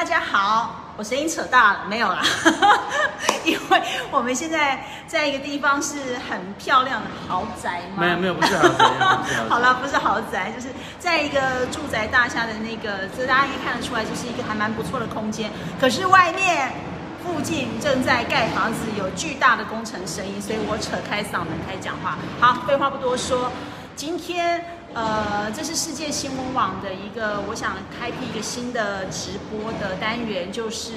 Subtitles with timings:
[0.00, 2.22] 大家好，我声音扯大了，没有啦，
[3.44, 8.84] 因为我们现在在一个地方是很漂亮的豪宅吗，没有没有，不是豪宅，
[9.50, 10.68] 好了，不是豪 宅，就是
[10.98, 15.50] 在一个住宅大厦的那个，这大家应该看得出来，就是一个还蛮不错的空间。
[15.78, 16.72] 可是外面
[17.22, 22.16] 附近正在盖房子，有巨大的工程声音，所以我扯开嗓门开始讲话。
[22.40, 23.52] 好，废话不多说，
[23.94, 30.94] 今天呃，这是世界新闻网的一个，我想开辟一个新的直播的单元，就是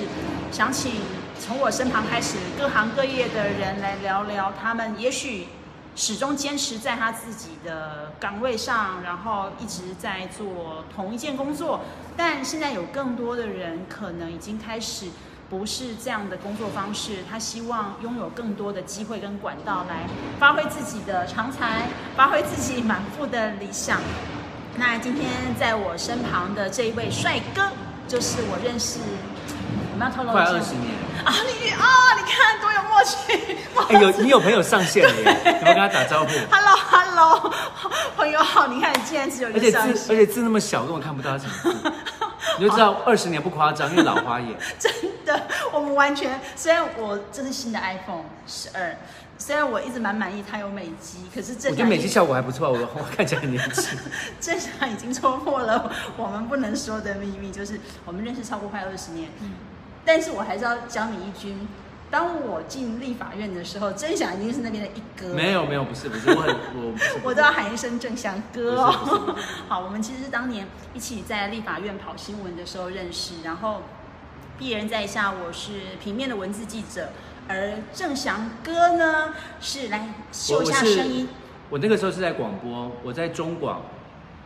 [0.52, 0.94] 想请
[1.40, 5.48] 从我身旁开始，各行各业的人来聊聊他们也许。
[5.96, 11.82] 始终坚持在他自己的岗位上，然后一直在做同一件工作。
[12.18, 15.06] 但现在有更多的人可能已经开始
[15.54, 20.08] 不是这样的工作方式，他希望拥有更多的机会跟管道来
[20.40, 21.84] 发挥自己的长才，
[22.16, 24.02] 发挥自己满腹的理想。
[24.78, 27.70] 那今天在我身旁的这一位帅哥，
[28.08, 28.98] 就是我认识，
[29.92, 30.90] 我们要透露下快二十年。
[31.24, 31.32] 啊！
[31.46, 31.86] 你啊，
[32.18, 33.56] 你看多有默契！
[33.94, 37.54] 哎，有你有朋友上线了耶，有没有跟他打招呼？Hello Hello，
[38.18, 41.94] 朋友好，你看你竟然只有一而且字而且字那么小，根本看不到他什么字，
[42.58, 44.56] 你就知道二十年不夸张，因为老花眼。
[44.80, 44.92] 真
[45.26, 48.96] 的，我们完全虽然我这是新的 iPhone 十二，
[49.38, 53.98] 虽然我一直蛮满意它有美肌，可是这我觉得美肌效果还不错，我我看起来很年轻。
[54.40, 59.54] 这下已经戳破了我们不能说的秘密，就是我们认识超过快二十年，嗯
[60.06, 61.56] 但是我还是要教你一句。
[62.14, 65.34] 当我进立法院的时候，真想已经是那边的一哥。
[65.34, 69.36] 没有没有，不是不是，我很我我都要喊一声郑祥哥哦。
[69.68, 73.82] 好，我们其实是当年一起在立法院跑新闻的时候认识，然后
[74.60, 77.10] 鄙人在下，我是平面的文字记者，
[77.48, 81.28] 而郑祥哥呢是来秀一下声音。
[81.72, 83.82] 我那个时候是在广播，我在中广。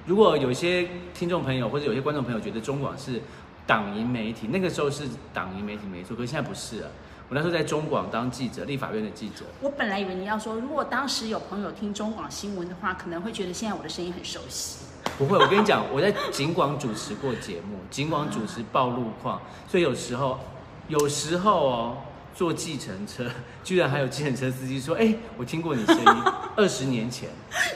[0.05, 3.21] 如果有些听众朋友或者有些观众朋友觉得中广是
[3.65, 6.91] 党营媒体，那个时候是党营媒体没错，可是现在不是了。
[7.29, 9.43] 我那时候在中广当记者，立法院的记者。
[9.61, 14.85] 我本来以为你要说，如果当时有朋友听中广新闻的话，可能会觉得现在我的声音很熟悉。
[15.17, 20.39] 不会，我跟你讲，我在警广主持过节目，警广主持报路况，所以有时候，
[20.87, 21.97] 有时候哦，
[22.37, 23.25] 坐计程车，
[23.63, 26.05] 居然还有计程车司机说：“哎、我听过你声音，
[26.55, 27.29] 二十年前。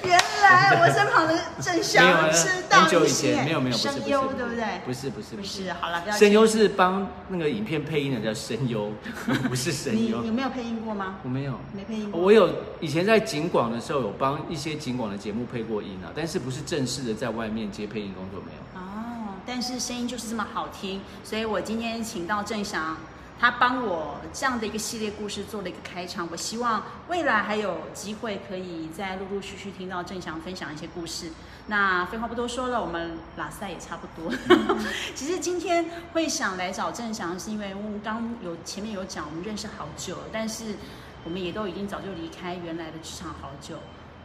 [0.04, 4.82] 原来我身旁的郑 没有祥啊是大很久以前没有没有不是声不是对不对？
[4.86, 8.92] 不是不是不是，好了，不要声优是帮那个影片配音的，叫声优，
[9.50, 10.22] 不是 声你有。
[10.22, 11.16] 没有配音过吗？
[11.24, 12.22] 我没有，没配音过。
[12.22, 12.48] 我有
[12.80, 18.80] 以前在景广的时候有帮一些景广的节目配过音啊，但是不是正式的在外面接配音工作没有。
[18.80, 22.96] 哦，但是声音就是这么好听，所以我今天请到郑翔，
[23.42, 26.28] 他帮我这样的一个系列故事做了一个开场。
[26.30, 31.32] 我希望未来还有机会可以再陆陆续续听到郑翔分享一些故事。
[31.66, 34.32] 那废话不多说了，我们拉塞也差不多。
[35.16, 40.76] 其实今天会想来找郑翔，是因为我们刚有前面有讲，我们认识好久，但是
[41.24, 43.80] 我们也都已经早就离开原来的职场好久。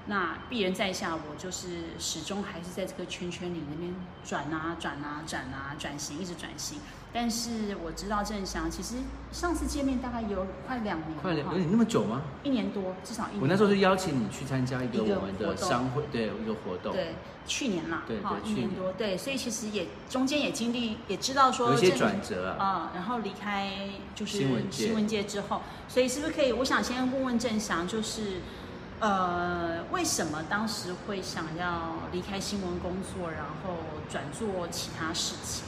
[0.08, 3.92] 那鄙人在下，我就是始终还是在这个圈圈里那边
[4.24, 6.78] 转啊转啊转啊转型，一直转型。
[7.18, 8.96] 但是我知道郑翔，其实
[9.32, 12.20] 上次见面大概有快两年快两，有你那么久吗？
[12.42, 13.40] 一年多，至少一年。
[13.40, 17.14] 我那时候是邀请你去参加一个我们的商会，对，一个活动，对
[17.46, 22.90] 去年啦，对对，一去年年多，对，所以其实也中间也经历，也知道说有一些转折啊。
[22.92, 26.52] 嗯、然后离开就是新闻界新闻界之后，所以是不是可以？
[26.52, 28.42] 我想先问问郑翔，就是
[29.00, 33.78] 呃，为什么当时会想要离开新闻工作，然后
[34.10, 35.64] 转做其他事情？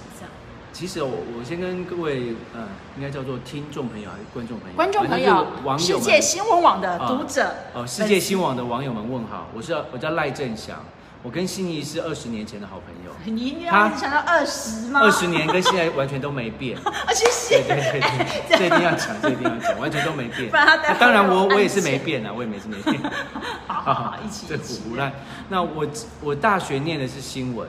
[0.73, 4.77] 其实我我先跟各位呃，应该叫做听众朋友还是观众朋友？
[4.77, 10.85] 观众朋友网世友世界新闻网的啊读者，哦，世界新网的网友们问好，我是我叫赖正祥，
[11.23, 15.01] 我跟心仪是二十年前的好朋友，你一定要他一直想到二十吗？
[15.01, 16.79] 二十年跟现在完全都没变。
[16.85, 17.63] 啊，谢谢。
[17.63, 18.01] 对对对
[18.49, 20.49] 对， 这一定要讲，这一定要讲，完全都没变。
[20.51, 23.03] 不然他待会那当然我我也是没变啊，我也没是没变。
[23.67, 24.83] 好好好，一起这一起。
[24.89, 25.13] 胡乱。
[25.49, 25.87] 那我
[26.23, 27.69] 我大学念的是新闻，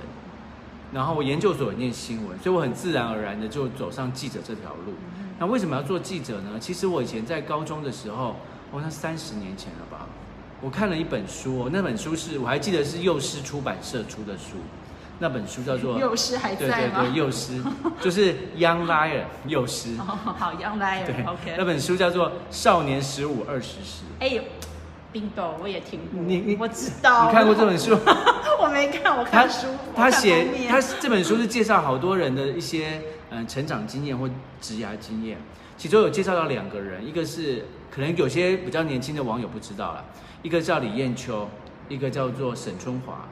[0.93, 4.93] 然后我研究所也念新闻，所以我很自然而然的就走上记者这条路。
[5.37, 6.57] 那为什么要做记者呢？
[6.59, 8.35] 其实我以前在高中的时候，
[8.71, 10.07] 哦，那三十年前了吧，
[10.61, 14.57] 我看了一本书、哦，那本书是我还记得是幼师出版社出的书，
[15.19, 17.01] 那本书叫做 幼师还在吗？
[17.03, 17.63] 对对，幼师
[18.01, 19.95] 就是 Young Liar 幼师。
[19.99, 21.55] 哦，好，Young Liar，对 OK。
[21.57, 24.41] 那本书叫做《少年十五二十时哎呦
[25.13, 27.97] ，bingo，我也听过，你你我知道，你看过这本书？
[28.79, 34.29] 我没看，我他看书，他写他这本书是介绍好多人的一些嗯成长经验或
[34.61, 35.37] 职涯经验，
[35.77, 40.05] 其中有介绍到两个人，一个是可能有些比较年轻的网友不知道了，
[40.43, 41.47] 一个叫李艳秋，
[41.89, 43.27] 一个叫做沈春华，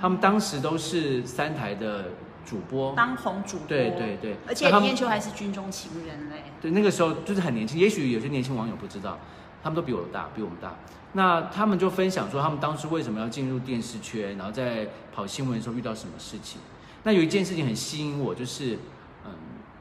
[0.00, 2.04] 他们当时都是三台的
[2.46, 4.36] 主播，当红主播，对对对。
[4.46, 6.44] 而且李艳秋还是军中情人嘞。
[6.60, 9.18] 对，那个时候就是很年轻，也许有些年轻网友不知道，
[9.64, 10.72] 他们都比我大，比我们大。
[11.14, 16.60] 那他们就分享说，他们当时为什么要进入电视圈，然后在跑新闻的时候遇到什么事情。
[17.02, 18.78] 那有一件事情很吸引我，就是，
[19.26, 19.30] 嗯，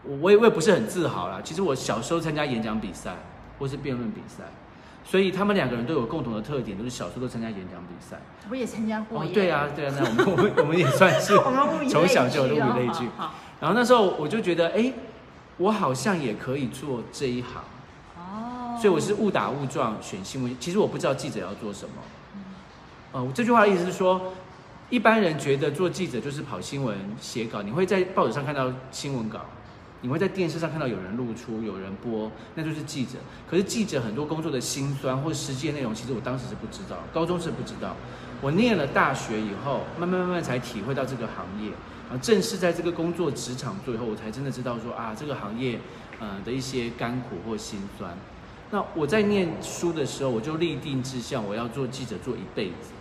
[0.04, 1.40] 我我也我也不是很自豪啦。
[1.44, 3.16] 其实我小时候参加演讲比赛
[3.58, 4.44] 或是辩论比赛，
[5.06, 8.20] 所以他们两个人都有共同的特点，都是小时候都参加演讲比赛。
[8.50, 11.38] 我也参加过哦。，对啊，对啊，那我们我们我们也算是
[11.90, 13.06] 从小就有物以类聚。
[13.62, 14.92] 然后那时候我就觉得，哎，
[15.58, 17.64] 我好像也可以做这一行。
[18.82, 20.58] 所以我是误打误撞选新闻。
[20.60, 21.94] 其实我不知道记者要做什么。
[23.12, 24.34] 呃，这句话的意思是说，
[24.90, 29.42] 一般人觉得做记者就是跑新闻、写稿，你会在报纸上看到新闻稿，
[30.02, 33.20] 你会在电视上看到有人露出、有人播，那就是记者。
[33.48, 37.96] 可是记者很多工作的辛酸或实际内容，其实我当时是不知道，高中是不知道。
[38.42, 41.70] 我念了大学以后，慢慢慢慢才体会到这个行业，
[42.10, 45.80] 然后正式在这个工作职场做以后，我才真的知道说啊，这个行业
[46.20, 48.18] 呃的一些甘苦或辛酸。
[48.72, 52.94] 那我在念书的时候，我就立定志向，我要做记者做一辈子。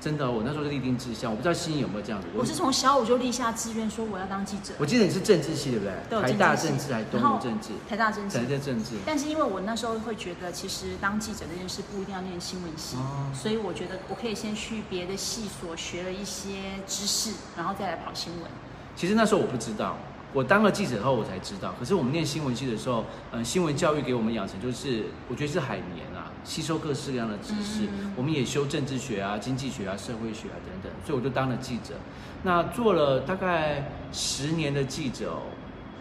[0.00, 2.26] 真的，我那时候是立定志向，我不知道心仪有没有这样子。
[2.34, 4.74] 我是从小我就立下志愿，说我要当记者。
[4.78, 6.22] 我记得你是政治系对不对对？
[6.22, 7.68] 台大政治还是东然后吴政治？
[7.88, 8.44] 台大政治台。
[8.44, 8.90] 大政治。
[9.06, 18.50] 但是因为我那时候会觉得，其实当记者这件事不一定要念新闻系，哦所以我觉得我可以先去别的系所学了一些知识，然后再来跑新闻。
[18.96, 19.96] 其实那时候我不知道，
[20.32, 21.74] 我当了记者后我才知道。
[21.78, 27.84] 可是我们念新闻系的时候，嗯、新闻教育给我们养成就是，我觉得是海绵啊，吸收各式各样的知识。
[27.86, 31.94] 嗯我们也修政治学啊、经济学啊、社会学啊等等，所以我就当了记者。
[32.42, 35.42] 那做了大概十年的记者哦。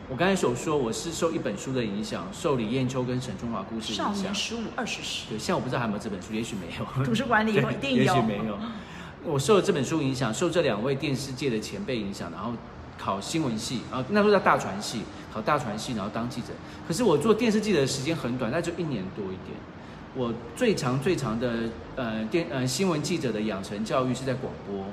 [0.09, 4.35] 我刚才所说，我是受一本书的影响，受李艳秋跟沈春华故事少影响年。
[4.35, 7.05] 十五二十时，对，现在我不知道还有没有这本书，也许没有。
[7.05, 8.03] 图书馆里有一定有。
[8.03, 8.57] 也许没有。
[9.23, 12.51] 我受了这本书影响，受这两位电视界的前辈影响，然后
[13.03, 15.01] 考新闻系，啊那时候叫大传系，
[15.33, 16.49] 考大传系，然后当记者。
[16.87, 19.57] 可是我做电视记者的时间很短，那就一年多一点。
[20.13, 21.51] 我最长最长的
[21.95, 24.85] 呃电呃新闻记者的养成教育是在广播，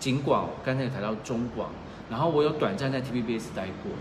[0.00, 1.70] 警广，刚才有谈到中广，
[2.10, 3.92] 然后我有短暂在 TVBS 待过。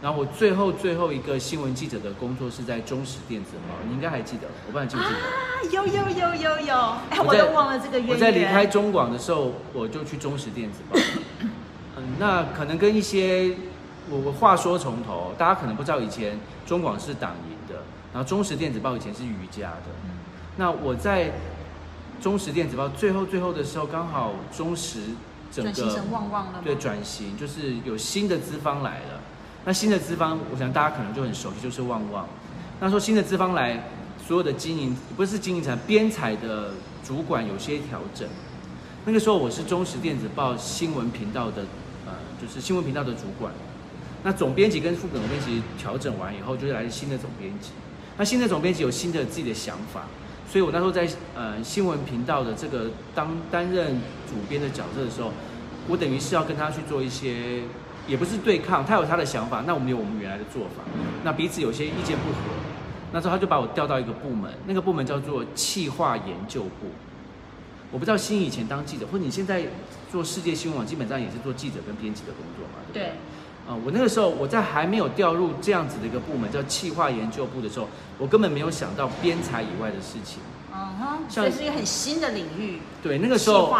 [0.00, 5.18] 然后我最后最后一个新闻记者的工作是在中时电子报，你应该还记得，我不知道你记不记得。
[5.18, 5.26] 啊，
[5.72, 6.74] 有有有有有，
[7.10, 8.16] 哎，我都忘了这个渊源。
[8.16, 10.96] 我在离开中广的时候，我就去中时电子报。
[12.18, 13.54] 嗯，那可能跟一些
[14.10, 17.82] 我我话说从头，大家可能不知道以前中广是党营的，
[18.12, 19.90] 然后中时电子报以前是瑜伽的。
[20.56, 21.32] 那我在
[22.20, 25.00] 中时电子报最后最后的时候，刚好中时
[25.52, 26.46] 整个转型旺旺？
[26.64, 29.20] 对转型，就是有新的资方来了。
[29.64, 32.26] 那新的资方，我想大家可能就很熟悉，就是旺旺。
[32.80, 33.84] 那说新的资方来，
[34.26, 36.72] 所有的经营不是经营层，编采的
[37.04, 38.26] 主管有些调整。
[39.04, 41.66] 那个时候我是中时电子报新闻频道的，呃，
[42.40, 43.52] 就是新闻频道的主管。
[44.24, 47.70] 那总编辑跟副总编辑调整完以后，就来新的总编辑。
[48.16, 50.02] 那新的总编辑有新的自己的想法，
[50.50, 53.94] 所以我那时候在呃新闻频道的这个当担任
[54.26, 55.30] 主编的角色的时候，
[55.86, 57.62] 我等于是要跟他去做一些，
[58.08, 60.82] 也不是对抗，他有他的想法，那我们有我们原来的做法，
[61.22, 62.56] 那彼此有些意见不合，
[63.12, 66.88] 那时候他就把我调到一个部门，那个部门叫做企划研究部。
[67.92, 69.62] 我不知道新以前当记者，或者你现在
[70.10, 73.02] 做世界新闻网，基本上也是做记者跟编辑的工作嘛，对不对？
[73.02, 73.08] 对，
[73.68, 77.88] 啊、我那个时候我在还没有调入这样子的一个部门叫企划研究部的时候，
[78.18, 80.40] 我根本没有想到编采以外的事情。
[80.88, 82.78] 嗯哼，像这是一个很新的领域。
[83.02, 83.72] 对，那个时候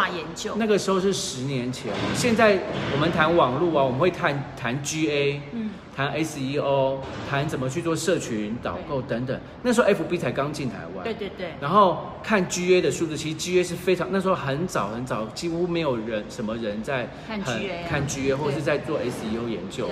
[0.55, 2.57] 那个时候是十年前，现在
[2.93, 6.97] 我们谈网络啊，我们会谈谈 GA，嗯，谈 SEO，
[7.29, 9.37] 谈怎么去做社群导购等等。
[9.63, 19.89] 那时候 FB 才刚进台湾，对对对，然后看 GA 的数字，其实 GA 是非常那时候很早很早，几乎没有人什么人在看 GA 啊看 GA 或是在做 SEO 研究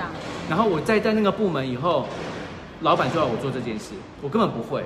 [0.49, 2.07] 然后我在在那个部门以后，
[2.81, 4.85] 老板就要我做这件事，我根本不会，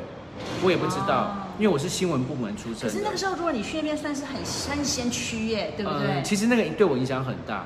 [0.63, 2.89] 我也不知道，哦因为我是新闻部门出身。
[2.89, 4.36] 可是那个时候，如果你去那边，算是很
[4.69, 6.07] 很先驱耶，对不对？
[6.07, 7.65] 嗯其实那个对我影响很大。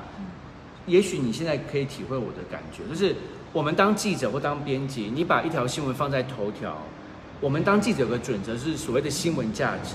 [0.86, 3.16] 也许你现在可以体会我的感觉，就是
[3.52, 6.76] 我们当记者或当编辑，你把一条新闻放在头条，
[7.40, 9.94] 我们当记者有个准则是所谓的新闻价值。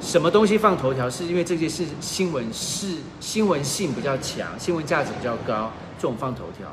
[0.00, 6.68] 什么东西放头条，是因为这些是新闻是新闻性比较强，新闻价值比较高，这种放头条。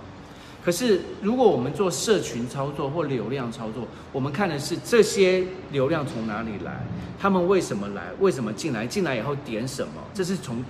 [0.67, 6.85] 可是，如果我们做社群操作或流量操作，我们看的是这些流量从哪里来，
[7.17, 10.61] 他们为什么来，为什么进来，进来以后点什么，这是从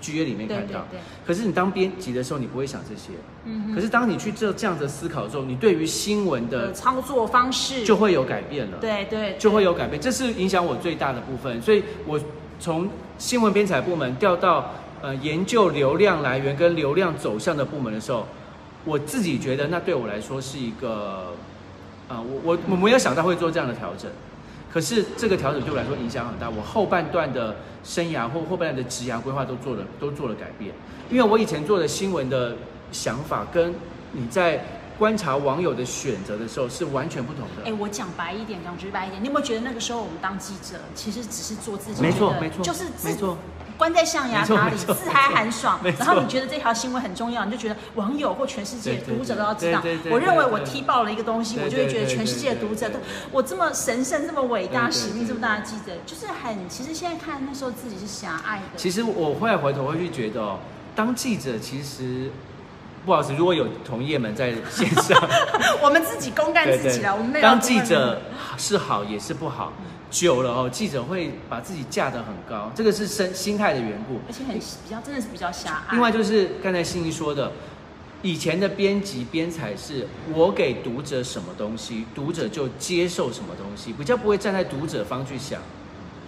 [0.00, 0.84] GA 里面看到。
[0.90, 3.12] 对对对，可是你当编辑的时候，你不会想这些。
[3.44, 8.78] 嗯哼可是当你去这这样子思考的时候，你对于新闻的的操作方式就会有改变了。
[8.80, 11.62] 对对，就会有改变，这是影响我最大的部分。
[11.62, 12.18] 所以我
[12.58, 18.26] 从新闻编采部门调到呃研究流量来源跟流量走向的部门的时候，
[18.84, 21.32] 我自己觉得那对我来说是一个，
[22.08, 24.10] 呃，我我我没有想到会做这样的调整，
[24.72, 30.74] 可是这个调整对我来说影响很大，我后半段的生涯或后半段的职涯规划都做了都做了改变，
[31.10, 32.56] 因为我以前做的新闻的
[32.92, 33.74] 想法跟
[34.12, 34.64] 你在
[34.98, 37.68] 观察网友的选择的时候是完全不同的。
[37.68, 43.36] 哎，我讲白一点，讲直白一点，你有没有觉得那个时候我们当记者，其实只是做自己，没错没错就是自没错
[43.76, 45.78] 关在象牙塔里，自嗨寒爽。
[45.98, 49.82] 然后你觉得这条新闻很重要，你就觉得网友或全世界读者都要知道。
[50.10, 52.98] 我认为我踢爆了一个东西，我就会觉得全世界的读者都
[53.30, 58.76] 我这么神圣、这么伟大、使命这么大的记者，就是很，其实现在看那时候自己是狭隘的。
[58.76, 60.58] 其实我后来回头会去觉得哦，
[60.94, 62.30] 当记者其实
[63.04, 65.20] 不好意思，如果有同业们在线上，
[65.82, 68.22] 我们自己公干自己了，我们没有当记者
[68.56, 69.72] 是好也是不好，
[70.14, 74.20] 久了哦，记者会把自己架得很高，这个是心心态的缘故。
[74.28, 75.92] 而且很比较，真的是比较狭隘。
[75.92, 77.50] 另外就是刚才心怡说的，
[78.22, 85.60] 以前的编辑编采是我给读者什么东西，读者就接受什么东西，比较不会站在读者方去想。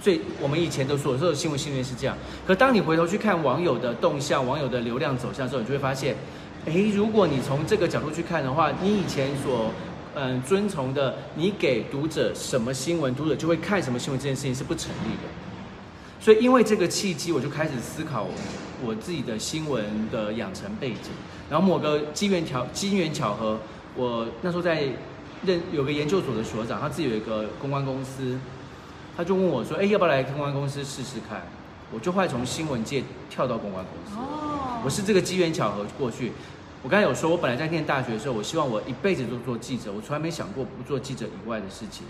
[0.03, 2.19] 所以我们以前都说，所有新闻训练是这样。
[2.45, 6.17] 可当你回头去看网友的动向、网友的流量走向之后，你就会发现，
[6.65, 9.71] 诶，如果你从这个角度去看的话，你以前所
[10.19, 15.29] 嗯遵从的，你给读者什么新闻，读者就会看什么新闻，这件事情是不成立的。
[16.19, 18.27] 所以因为这个契机，我就开始思考
[18.83, 21.13] 我自己的新闻的养成背景。
[21.51, 23.61] 然后某个机缘巧机缘巧合，
[23.95, 24.85] 我那时候在
[25.45, 28.39] 任有个研究所的所长，他自己有一个公关公司，
[29.15, 31.43] 他就问我说：“哎，要不要来公关公司试试看？”
[31.93, 34.19] 我就后来从新闻界跳到公关公司。
[34.19, 36.33] 哦，我是这个机缘巧合过去。
[36.83, 42.07] 我刚才有说，我本来在念大学的时候，我希望我一辈子都做记者，我从来没想过不做记者以外的事情。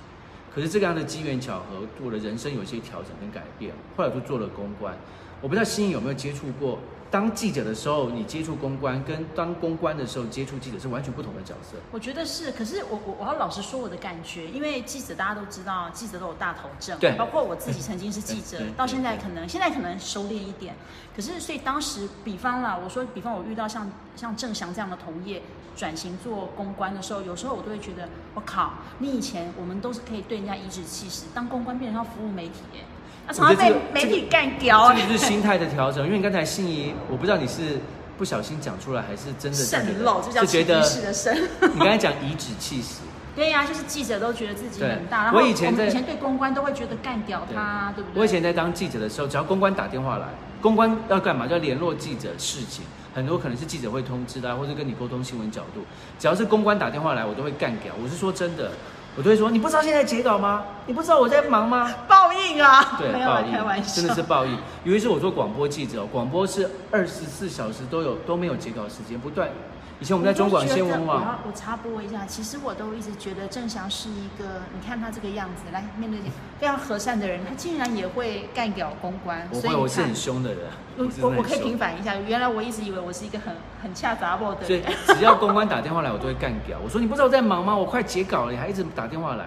[0.54, 3.72] 可是这个样的机缘巧合，我的人生有一些调整跟改变。
[3.96, 4.96] 后来我就做了公关。
[5.40, 6.78] 我不知道心怡有没有接触过，
[7.10, 11.76] 当记者的时候，你接触公关，跟当公关的时候接触记者是完全不同的角色。
[11.92, 17.12] 我觉得是，可是我我我要老实说我的感觉，因为记者大家都知道，记者都有大头症，对。
[17.16, 20.74] 包括我自己曾经是记者到现在可能现在可能收敛一点，
[21.14, 25.40] 可是所以当时比方啦，我说比方我遇到像像郑翔这样的同业
[25.76, 32.80] 转型做公关的时候，有时候我都会觉得，我靠，你以前我们都是可以对人家颐指气使，当公关变成要服务媒体耶，
[33.26, 36.04] 那常常被媒体干掉这个就是心态的调整。
[36.04, 37.78] 因为你刚才心仪，我不知道你是
[38.16, 41.48] 不小心讲出来，还是真的这样觉得渗漏，就叫是觉得潜意识的渗。
[41.74, 43.00] 你刚才讲颐指气使。
[43.36, 48.20] 对呀、就是记者都觉得自己很大，然后我以前在以前对公关都会觉得干掉他，对不对？
[48.20, 50.26] 我以前在当记者的时候，只要公关打电话来，
[50.62, 51.46] 公关要干嘛？
[51.46, 52.82] 就要联络记者事情，
[53.14, 55.84] 很多可能是记者会通知的、啊，或者跟你沟通新闻角度。
[56.18, 57.92] 只要是公关打电话来，我都会干掉。
[58.02, 58.70] 我是说真的，
[59.16, 60.64] 我都会说，你不知道现在截稿吗？
[60.86, 61.90] 你不知道我在忙吗？
[62.06, 62.96] 报应啊！
[62.98, 64.52] 对，报应开玩笑，真的是报应。
[64.84, 69.48] 尤其是我做广播记者，广播是二十四小时都有都没有截稿时间，不断。
[69.98, 76.20] 以前我们在中广新闻我网，要我插播一下，其实我都一直觉得郑翔是一个，你看他这个样子，来面对
[76.60, 80.60] 非常和善的人，他竟然也会干掉公关，我会所以我是很凶的人，
[80.98, 84.92] 我我我可以平反一下，原来我一直以为我是一个很很恰杂报的所以人。
[85.06, 86.78] 只要公关打电话来，我都会干掉。
[86.84, 87.74] 我说你不知道我在忙吗？
[87.74, 89.46] 我快截稿了，你还一直打电话来。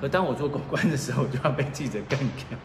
[0.00, 2.56] 可当我做公关的时候，我就要被记者干掉，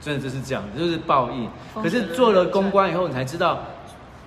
[0.00, 1.50] 真的就是这样子，就是报应。
[1.82, 3.60] 可是做了公关以后，你才知道，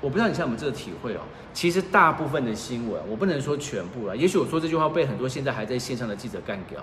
[0.01, 1.21] 我不知道你现在有没有这个体会哦。
[1.53, 6.79] 其实大部分的新闻，我不能说全部了，也许我说这句话被很多现在还在线上的记者干掉。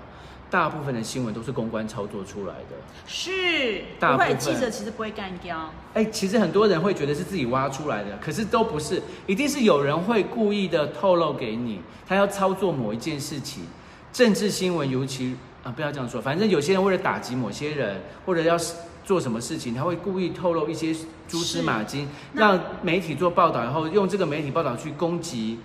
[0.50, 2.76] 大部分的新闻都是公关操作出来的。
[3.06, 5.72] 是，部分记者其实不会干掉。
[5.94, 13.64] 哎，其实很多人会觉得是自己挖出来的，可是都不是，一定是有人会故意的透露给你，他要操作某一件事情。
[14.12, 18.56] 政治新闻尤其啊，不要这样说，反正有些人为了打击某些人，或者要
[19.04, 20.94] 做什么事情，他会故意透露一些
[21.28, 25.58] 蛛丝马迹，让媒体做报道，然后用这个媒体报道去攻击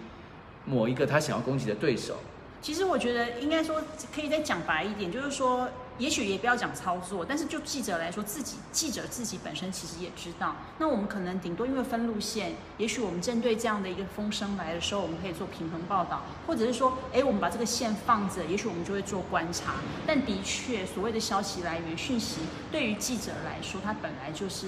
[0.65, 2.15] 某一个他想要攻击的对手。
[2.61, 3.81] 其实我觉得应该说
[4.13, 5.69] 可以再讲白一点，就是说，
[5.99, 19.75] 也许也不要讲操作，但是就记者来说，自己记者自己本身其实也知道，那我们可能顶多因为分路线，也许我们针对这样的一个风声来的时候，我们可以做平衡报道，或者是说，哎，我们把这个线放着，也许我们就会做观察。
[20.07, 22.39] 但的确，所谓的消息来源讯息，
[22.71, 24.67] 对于记者来说，它本来就是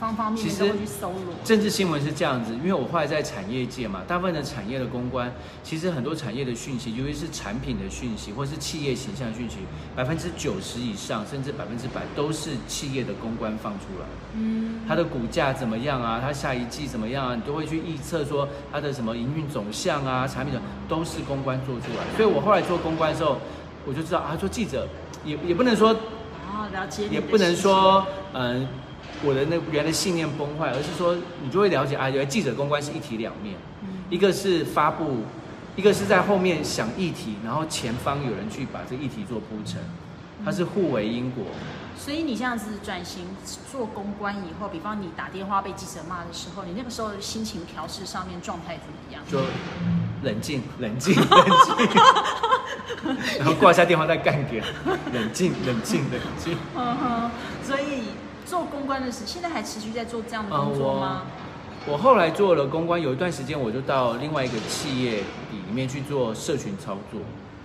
[0.00, 1.34] 方方面面其实都会去搜罗。
[1.44, 5.30] 政治新闻是这样子，因为我后来在产业界嘛，大部分的产业的公关，
[5.62, 9.58] 其实很多产业的讯息，尤其是产品的讯息或是企业形象讯息，
[9.94, 14.06] 百分之九十以上，甚至百分之百都是企业的公关放出来。
[14.34, 16.18] 嗯，它的股价怎么样啊？
[16.22, 17.34] 它下一季怎么样啊？
[17.34, 22.16] 你都会去预测说它的什么营运走向啊，产品的都是公关做出来。
[22.16, 23.38] 所以我后来做公关的时候，
[23.84, 24.88] 我就知道啊，做记者
[25.24, 25.94] 也也不能说
[27.10, 28.66] 也不能说，嗯、
[29.22, 33.54] 我的那原来信念崩坏，而是说你就会了解啊，原来记者公关是一体两面，
[34.08, 35.24] 一个是发布，
[35.76, 39.80] 一个是在后面想议题，然后前方有人去把这个议题做铺陈，
[40.44, 41.44] 它是互为因果。
[41.98, 43.26] 所以你这样子转型
[43.70, 49.22] 做公关以后，比方你打电话被记者骂的时候，你那个时候的心情调试上面状态怎么样？
[49.30, 49.38] 就
[50.22, 51.76] 冷静， 冷静，冷静，
[53.38, 54.64] 然后挂下电话再干点，
[55.12, 56.56] 冷静，冷静，冷静。
[56.74, 57.30] 嗯哼，
[57.62, 58.04] 所以
[58.50, 61.22] 做公关的事，现在还持续在做这样的工作吗？
[61.86, 65.18] 我后来做了公关，有一段时间我就到另外一个企业
[65.52, 67.20] 里面去做社群操作。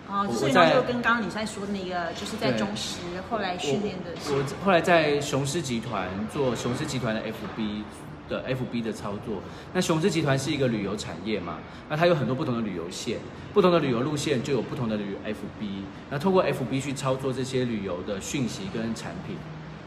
[0.08, 3.00] 哦，所以那就跟刚刚你在说的那个，就是在中石
[3.32, 4.12] 后来训练的。
[4.30, 7.82] 我后来在雄狮集团做雄狮集团的 FB
[8.30, 9.42] 的 FB 的操作。
[9.74, 11.58] 那雄狮集团是一个旅游产业嘛，
[11.90, 13.18] 那它有很多不同的旅游线，
[13.56, 15.66] 不同的旅游路线就有不同的旅游 FB。
[16.12, 19.36] 那通过 FB 去操作这些旅游的讯息跟产品。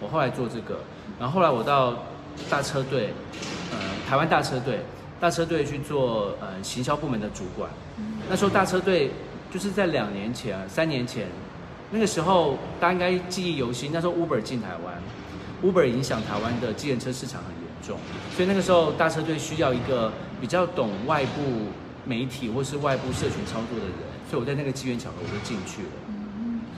[0.01, 0.81] 我后来做这个，
[1.19, 2.05] 然后后来我到
[2.51, 3.13] 大车队，
[3.73, 3.79] 呃，
[4.09, 4.81] 台湾大车队，
[5.21, 7.71] 大车队去做呃行销部门的主管。
[8.29, 9.11] 那时候大车队。
[9.51, 11.27] 就是在两年前、三年前，
[11.91, 13.91] 那个时候大家应该记忆犹新。
[13.91, 15.03] 那时候 Uber 进台湾
[15.65, 17.97] ，Uber 影响台湾的机车市场很严重，
[18.37, 21.41] 所以那个时候大车队需要一个比较懂外部
[22.05, 23.95] 媒体或是外部社群操作的人，
[24.31, 25.89] 所以我在那个机缘巧合我就进去了。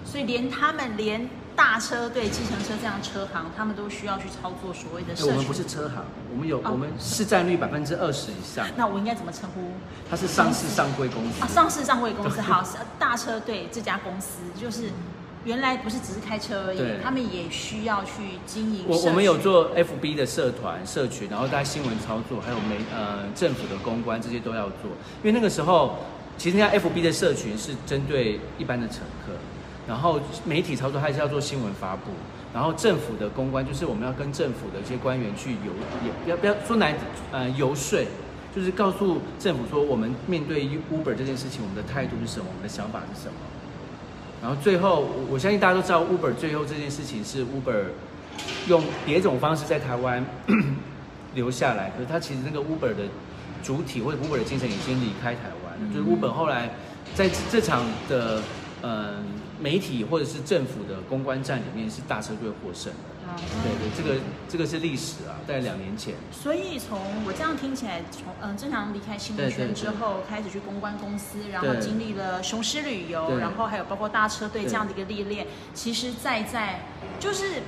[0.05, 1.29] 所以连他们连。
[1.61, 5.09] 大车队、计程车这样车行，他们都需要去操作所谓的。
[5.27, 6.03] 我们不是车行，
[6.33, 8.67] 我们有我们市占率百分之二十以上。
[8.79, 9.61] 那我应该怎么称呼？
[10.09, 12.41] 它是上市上柜公司啊，上市上柜公司。
[12.41, 12.65] 好，
[12.99, 14.85] 大车队这家公司就是
[15.45, 18.87] 原来不是只是开车而已，他们也需要去经营。
[18.89, 24.89] 我我们有做 FB 的社团社群，然后大家新闻操作，还有媒呃政府的公关这些都要做。
[25.23, 25.99] 因为那个时候，
[26.39, 29.35] 其实那 FB 的社群是针对一般的乘客。
[29.89, 32.13] 然后媒体操作还是要做新闻发布，
[32.55, 35.73] 然后政府的公关就是我们要跟政府的一些官员去游，
[36.05, 36.95] 也不要不要说难，
[37.33, 38.07] 呃游说，
[38.55, 43.35] 就是告诉政府说我们面对 Uber 这件事情，我们的态度是什么，我们的想法是什么。
[44.43, 47.85] 然后最后，我相信大家都知道 Uber 最后这件事情是 Uber
[48.69, 50.25] 用别种方式在台湾
[51.35, 53.05] 留下来，可是它其实那个 Uber 的
[53.63, 56.71] 主体或者 Uber 的精神已经离开台湾了，就是 Uber 后来
[57.15, 58.41] 在这场的
[58.83, 59.25] 嗯。
[59.61, 62.93] 媒体或者是政府的公关战里面是大车队获胜，
[63.37, 66.15] 对对，这个这个是历史啊，在两年前。
[66.33, 76.81] 所以从我这样听起来，从嗯正常离开新闻圈之后，开始去公关公司，然后经历了雄狮旅游，然后还有包括大车队这样的一个历练，其实在在
[77.19, 77.63] 就是，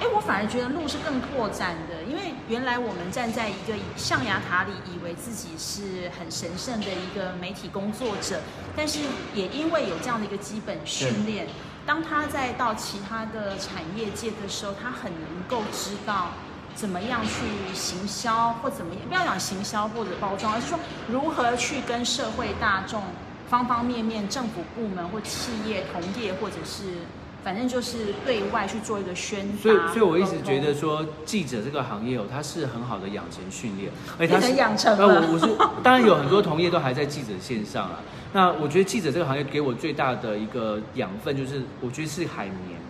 [0.00, 8.40] 哎，我反而觉得路是更扩展的，因为原来我们站在一个象牙塔里，以为自己是很神圣的一个媒体工作者，
[8.76, 9.00] 但是
[9.34, 11.46] 也因为有这样的一个基本训练，
[11.86, 16.30] 当他在到其他的产业界的时候，他很能够知道
[16.74, 23.02] 怎么样去行销，或怎么样不要讲行销或者包装，而是说如何去跟社会大众
[23.48, 27.06] 方方面面、政府部门或企业同业或者是。
[27.46, 34.98] 反正就是对外去做一个宣所以，所以我一直觉得说，记者这个行业哦，它是很好的养成训练，而且它是养成。
[34.98, 35.46] 那我我是
[35.80, 38.00] 当然有很多同业都还在记者线上啊。
[38.32, 42.80] 那我觉得记者这个行业给我最大的一个养分，就是我觉得是海绵。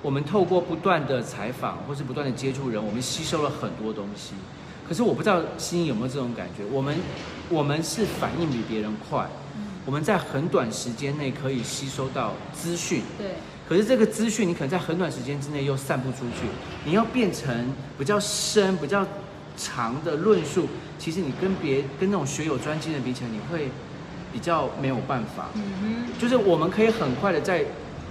[0.00, 4.34] 我们透过不断的采访或是不断的接触人，我们吸收了很多东西。
[4.88, 6.96] 可是我不知道心有没有这种感觉，我们
[7.48, 9.26] 我们是反应比别人快，
[9.84, 13.02] 我们在很短时间内可以吸收到资讯。
[13.18, 13.34] 对。
[13.68, 16.46] 可是这个资讯，你可能在很短时间之内又散不出去。
[16.84, 19.06] 你要变成比较深、比较
[19.56, 23.70] 长的论述，其实你跟别跟那种学有专精的比起来，你会
[24.32, 25.48] 比较没有办法。
[25.54, 27.64] 嗯哼，就是我们可以很快的在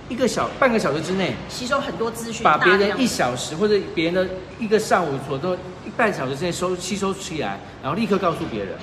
[0.09, 4.27] 一个小半个小时之内吸收很多资讯，把别人一小时或者别人的
[4.59, 8.75] 一个上午所都一半小时之内收吸收起来，然后立刻告诉别人。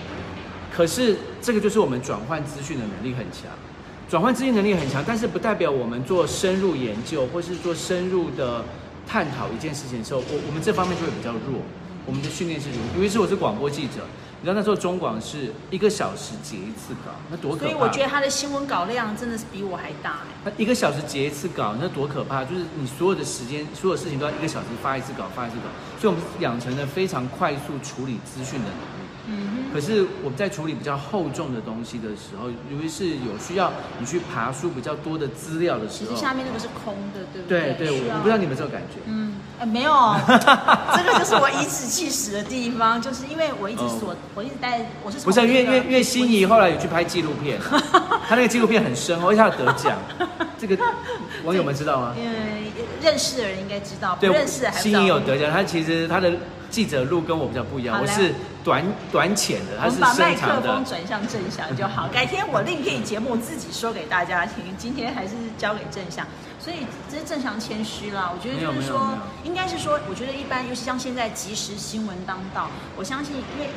[0.71, 3.51] 可是这个就是我们转换资讯的能力很强。
[4.09, 8.65] 转换资金能力很强，但是不代表我们做深入研究或是做深入的
[9.07, 11.61] 探讨一件事情的时候，我我们这方面就会比较弱。
[12.07, 14.01] 我们的训练是如，尤其是我是广播记者，
[14.41, 17.65] 你知道那时候中广是一个小时截一次稿，那多可怕！
[17.67, 20.21] 所以我觉得他的新闻稿量真的是比我还大。
[20.43, 22.43] 他一个小时截一次稿，那多可怕！
[22.43, 25.69] 就是你所有的时间、所有事情都要一个小时发一次稿，发一次稿。
[26.01, 28.98] 所以我们养成了非常快速处理资讯的能力。
[29.31, 37.75] 嗯，可是我们在处理比较厚重的东西的时候，尤其是有需要你去爬书比较多的资料的时候，其实下面那个是空的，对不对？
[37.75, 39.01] 对对，我不知道你们这种感觉。
[39.07, 39.93] 嗯，哎，没有，
[40.97, 47.61] 这个就是我颐指气使的地方，就是因为我一直锁，我一直待，我是不是因为因为心仪，后来有去拍纪录片，
[48.27, 49.99] 他那个纪录片很深，而且他得奖，
[50.59, 50.77] 这个
[51.45, 52.15] 网友们知道吗？
[52.19, 55.03] 因为认识的人应该知道，不，认识的还不知心道。
[55.03, 56.33] 仪有得奖，他其实他的
[56.71, 60.85] 记者路跟我比较不一样，我是短短浅的，他是我们把麦克风。
[60.85, 62.09] 转向正向就好。
[62.09, 66.27] 改天我另辟节目自己说给大家听，今天还是交给正向。
[66.61, 68.31] 所以这是正常谦虚啦。
[68.35, 73.71] 我觉得就是说应该是说，我觉得一般，尤其像现在即时新闻当道，我相信，因为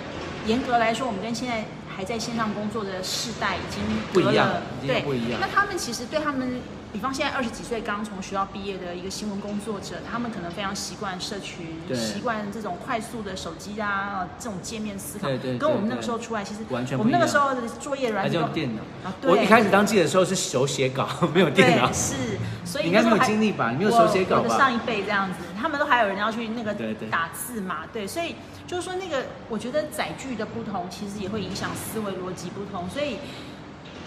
[0.46, 1.64] 严格来说，我们跟现在
[2.02, 6.60] 还在线上工作的世代已经隔不一样了对不一样那他们其实对他们，
[6.92, 18.82] 比方现在二十几岁刚从学校毕业的一个新闻工作者，他们可能非常习惯社群，对习惯这种快速的手机啊这种界面思考，对对对跟我们那个对时候出来，其实完全我们那个时候的作业软还体都是用电脑。
[19.04, 21.94] 啊，对我一开始当记者的时候是手写稿，没有电脑对。
[21.94, 22.16] 是，
[22.66, 26.74] 所以你应该没有经历吧你没有手写稿吧我我的上一辈这样子，他们都还有人要去那个
[27.10, 28.36] 打字嘛，对，所以
[28.68, 33.18] 就是说那个，我觉得载具的不同，其实也会影响思维逻辑不同，所以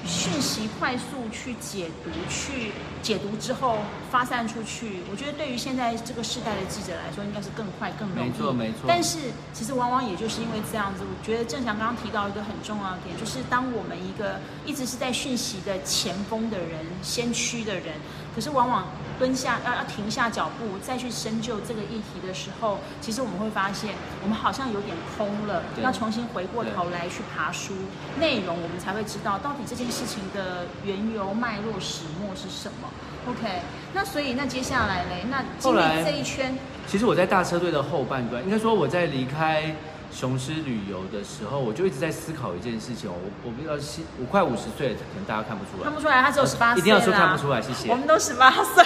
[0.06, 2.72] 讯息快速去解读，去
[3.04, 3.76] 解读之后
[4.10, 8.30] 发散出去，我觉得对于现在这个时代的记者来说，应该是更快更容易。
[8.30, 9.18] 没错没错但是
[9.52, 17.92] 其实往往也就是因为这样子，我觉得郑翔刚刚提到一个很重要的点，就是当我们一个一直是在讯息的前锋的人、先驱的人，
[18.34, 18.88] 可是往往
[19.18, 23.90] 蹲下要要停下脚步再去深究这个议题的时候，其实我们会发现
[24.22, 27.74] 我们好像有点空了，要重新回过头来去爬书
[28.18, 32.88] 内容，我们才会知道到底这件事情的缘由、脉络、始末是什么。
[33.26, 33.62] OK，
[33.94, 36.56] 那所以那接下来嘞，那经历这一圈，
[36.86, 39.74] 其实我在大车队的后半段，应该说我在离开
[40.12, 43.14] 雄狮旅游的时候，我就一直在思考一件事情哦。
[43.14, 45.94] 我我不知道是我快五十岁了，可能大家看不出来看。
[45.94, 47.96] 不出来他只有十八岁一定要说看不出来，谢谢我。
[47.96, 48.84] 们都十八岁。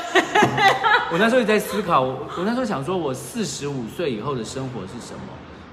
[1.10, 5.20] 我那时候也在思考，我我那时候想说，我四十五岁以后的生活是什么，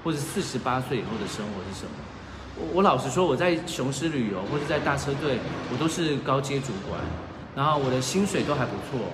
[0.02, 1.90] 或者四十八岁以后的生活是什么？
[2.58, 5.38] 我我老实说，我在雄狮旅游或者在大车队，
[5.70, 6.98] 我都是高阶主管，
[7.56, 9.08] 然后我的薪水都还不错。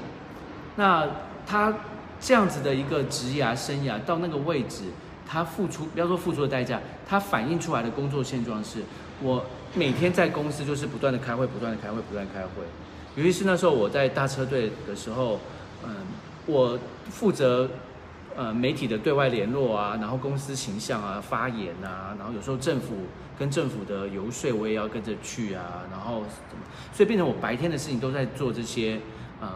[0.76, 1.06] 那
[1.46, 1.72] 他
[2.20, 4.84] 这样子的一个职涯生涯到那个位置，
[5.26, 8.82] 他付出不要说付出的代价，他反映出来的工作现状是，
[9.22, 12.64] 我每天在公司就是不断的开会，不断的开会，不断开会。
[13.14, 15.38] 尤其是那时候我在大车队的时候，
[15.84, 15.94] 嗯，
[16.46, 16.78] 我
[17.10, 17.68] 负责
[18.36, 22.94] 呃媒体的对外联络啊，然后公司形象啊、发言啊，然后有时候政府
[23.38, 29.00] 跟政府的游说我也要跟着去啊，然后怎么，所以变成我白天的事情都在做这些
[29.40, 29.48] 嗯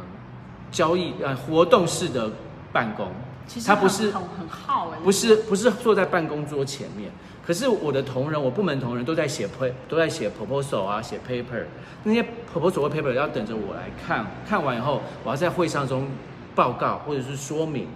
[0.71, 2.31] 交易呃活动式的
[2.73, 3.11] 办公，
[3.47, 7.11] 其实它不是很耗哎，不是不是坐在办公桌前面，
[7.47, 11.65] 可是我的同仁，我部门同仁都在写 p 都在写 proposal 啊，写 paper，
[12.03, 16.09] 那些 proposal 或 paper 要等着我来看，看完以后我要在会上中
[16.55, 17.87] 报告或者是说明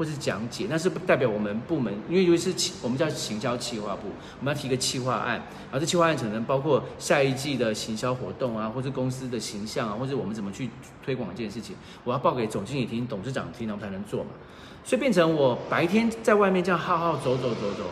[0.00, 4.08] 或是讲解，那是不代表我们部门，因为尤其是企我们叫行销企划部，
[4.38, 10.70] 我们要提个企划案，然后这企划案可能包括下一季的行销活动啊，或是公司的形象啊，或者我们怎么去
[11.04, 14.30] 推广这件事情，我要报给总经理听、董事长听，然后才能做嘛。
[14.86, 17.84] 所以变成我白天在外面这样浩浩走走走走，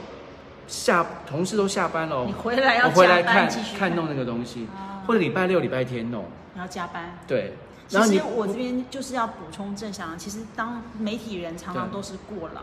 [0.66, 3.46] 下同事都下班了，你回来要我回来看
[3.78, 7.18] 看弄那个东西，哦或者礼拜六、礼拜天弄，你要加班。
[7.26, 7.52] 对。
[7.88, 12.60] 其然后我这边就是要补充正向，其实当媒体人常常都是过劳，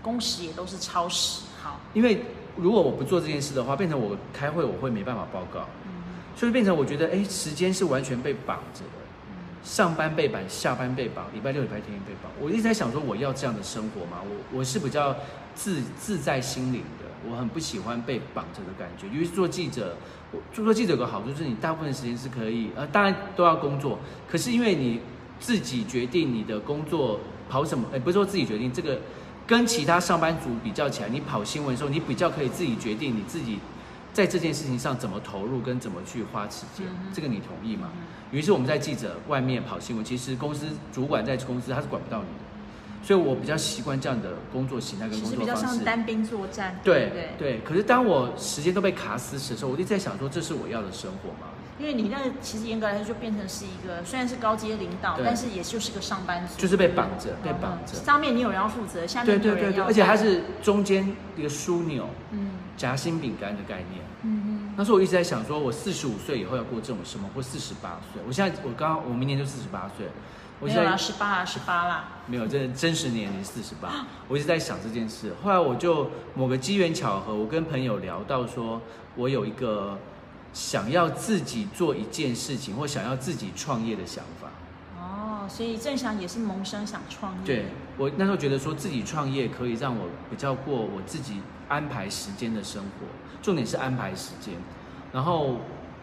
[0.00, 1.42] 工时也都是超时。
[1.60, 2.22] 好，因为
[2.56, 5.90] 如果我不做这件事的话，变成我开会我会没办法报告，嗯
[6.36, 8.86] 所以变成我觉得哎，时间是完全被绑着的。
[9.30, 12.30] 嗯上班被绑，下班被绑，礼拜六、礼拜天也被绑。
[12.40, 14.22] 我一直在想说，我要这样的生活吗？
[14.22, 15.14] 我我是比较
[15.54, 19.06] 自自在心灵的，我很不喜欢被绑着的感觉。
[19.08, 20.17] 尤其是做记者，我
[20.52, 25.00] 做做记者有个好处就是你大部分时间是可以，呃，当然都要工作，可是因为你
[25.40, 29.00] 自己决定你的工作跑什么，哎，不是说自己决定，这个
[29.46, 33.58] 跟其他上班族比较起来，你跑新闻的时候，你比较可以自己决定你自己
[34.12, 37.90] 在这件事情上怎么投入跟怎么去花时间，这个你同意吗？
[38.30, 42.44] 于是我们在记者外面跑新闻，其实公司主管在公司他是管不到你的，
[43.02, 45.84] 所以我比较习惯这样的工作形态跟其工实比较像作方式。
[45.84, 47.28] 单兵作战，对对不对？
[47.38, 51.50] 对，可是当我时间都被卡死死的时候，我就在想说，这是我要的生活吗？
[51.78, 64.02] 因为你那个其实严格来说就变成是一个虽然是高阶领导，但是也就是个上班族，就是被绑着被绑着嗯上面你有人要负责，下对面对对对，人要而且它是中间一个枢纽，嗯夹心饼干的概念。
[64.22, 68.20] 嗯嗯那时候我一直在想，说我四十五岁以后要过这种生活，或四十八岁。
[68.26, 70.06] 我现在我刚我明年就四十八岁，
[70.60, 74.06] 我现在十八啦，十八啦，没有，真的真实年龄四十八。
[74.26, 78.80] 我一直在想这件事，后来我就某个机缘巧合，我跟朋友聊到说，
[79.14, 79.96] 我有一个
[80.52, 84.48] 想要自己做一件事情，或想要自己创业的想法。
[85.00, 87.64] 哦，所以正想也是萌生想创业，对
[87.96, 93.06] 我那时候觉得说自己创业可以让我比较过我自己安排时间的生活，
[93.40, 94.54] 重点是安排时间。
[95.12, 95.60] 然后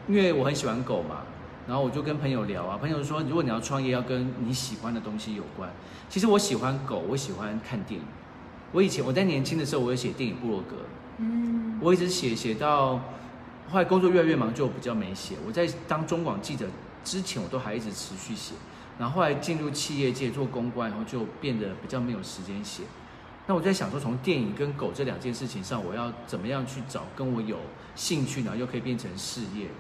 [0.07, 1.23] 因为我很喜欢狗嘛，
[1.67, 5.69] 然后我就跟朋友聊啊，朋友说，如果你要创业，要跟你喜欢的东西有关。
[6.07, 8.05] 其实我喜欢狗，我喜欢看电影。
[8.71, 10.75] 我以前我在年轻的时候，我有写电影部落格，
[11.17, 12.99] 嗯，我一直写写到
[13.69, 15.35] 后来工作越来越忙，就比较没写。
[15.47, 16.67] 我在当中广记者
[17.03, 18.53] 之前，我都还一直持续写。
[18.99, 22.83] 然后后来进入企业界做公关，然后就变得比较没有时间写。
[23.47, 27.57] 那我在想说，从电影跟狗这两件事情上，我要怎么样去找跟我有
[27.95, 29.73] 兴趣，然后又可以变成事业的？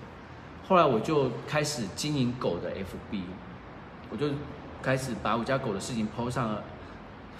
[0.67, 3.21] 后来我就开始经营狗的 FB，
[4.09, 4.27] 我就
[4.81, 6.63] 开始把我家狗的事情 PO 上了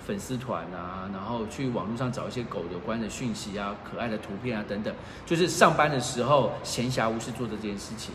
[0.05, 4.93] 粉丝团啊，然后去网络上找一些狗有关的讯息啊、可爱的图片啊等等，
[5.25, 8.13] 就是上班的时候闲暇无事做这件事情。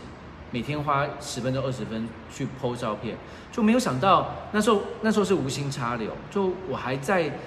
[0.53, 3.17] 每天花十分钟、二十分去 PO 照片，
[3.51, 7.37] 就没有想到那时候那时候是无心插柳，就我还在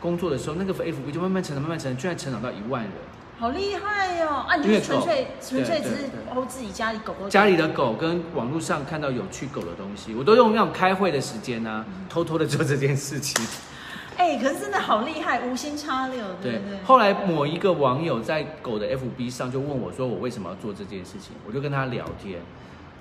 [0.00, 2.92] 工作的时候，那个 FB 就慢慢成长、慢慢成长，居然成长到一万人。
[3.38, 4.44] 好厉害哦！
[4.48, 13.44] 啊，你就是纯粹纯粹只是对对对 PO 自己家里狗狗家里的狗跟网络上看到有趣狗的东西，我都用那种开会的时间呢、偷偷的做这件事情。
[14.18, 21.36] 哎、可是真的好厉害，无心插柳，对对后来某一个网友在狗的 FB 上就问我说，我为什么要做这件事情？
[21.46, 22.40] 我就跟他聊天，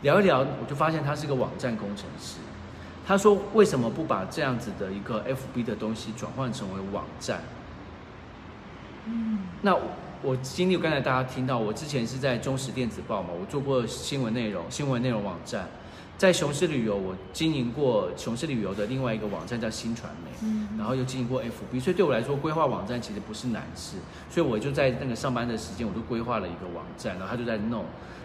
[0.03, 2.37] 聊一聊，我就发现他是个网站工程师。
[3.07, 7.41] 他说为什么不把这样子的一个 FB 的东西转换成为网站？
[9.05, 9.75] 嗯，那
[10.23, 15.67] 我我经历，刚才大家听到，我之前是在中时电子报嘛，我做过新闻内容，新闻内容网站，
[16.17, 23.97] 在雄狮旅游，我经营过雄狮旅游的另外一个网站叫新传媒，嗯然后又经营过 FB，所以对我来说，规划网站其实不是难事，
[24.29, 27.83] 所以我就在那个上班的时间，我就规划了一个网站，然后他就在弄，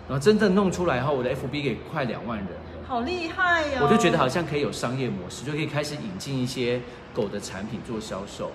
[0.09, 2.53] 然后真正弄出来后，我的 FB 给快两万人了。
[2.87, 3.87] 好厉害哦！
[3.87, 6.81] 我就觉得好像可以有商业模式，就可以开始引进一些
[7.15, 8.51] 狗的产品做销售。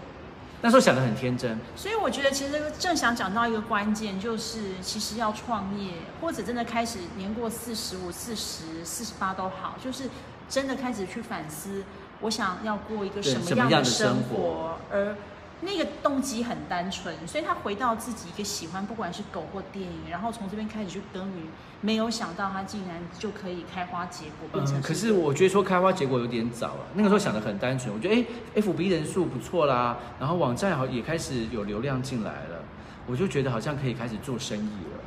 [0.61, 10.09] 那时候想的很天真，所以我觉得，其实正想讲到一个关键，就是其实要创业，或者真的开始年过四十五、四十、四十八都好，就是
[10.49, 11.83] 真的开始去反思，
[12.21, 15.15] 我想要过一个什么样的生生活而
[15.61, 21.47] 那个动机很单纯，所以他回到自己一个喜欢，不管是狗或电影，然后从这边开始去耕耘，
[21.81, 26.85] 没有想到他竟然就可以开花结果，变成嗯，可是我觉得说开花结果有点早啊。
[26.93, 32.61] 那个时候想的很单纯，我觉得哎，FB 人数不错啦，然后网站好也开始有流量进来了，
[33.07, 34.99] 我就觉得好像可以开始做生意了。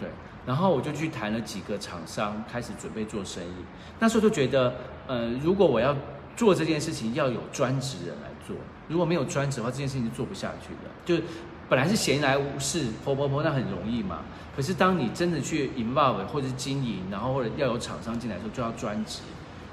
[0.00, 0.08] 对，
[0.44, 3.64] 然后我就去谈了几个厂商，开始准备做生意。
[4.00, 4.74] 那时候就觉得，
[5.06, 5.94] 呃，如果我要
[6.36, 8.56] 做这件事情，要有专职人来做，
[8.88, 10.90] 如果没有专职的话，这件事情是做不下去的。
[11.04, 11.24] 就
[11.68, 14.20] 本来是闲来无事，婆婆婆那很容易嘛。
[14.54, 19.20] 可是当你真的去 involve 或者是经营，然后或者要有厂商进来的时候，就要专职。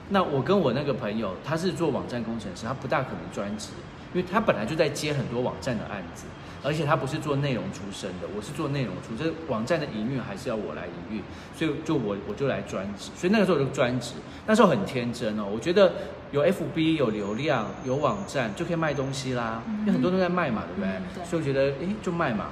[0.10, 3.69] 那我跟我那个朋友，他是做网站工程师，他不大可能专职，
[4.13, 6.26] 因为他本来就在接很多网站的案子，
[6.63, 11.24] 而且他不是做内容出身的，我是做内容出，这网站的营运还是要我来营运，
[11.56, 14.13] 所以就我我就来专职，所以那个时候我就专职，
[14.45, 15.93] 那时候很天真哦，我觉得
[16.32, 20.89] 有 FB 有流量有网站就可以卖东西啦，因为很多人都在卖嘛，对不对？
[20.89, 22.48] 嗯对所以我觉得诶就卖嘛，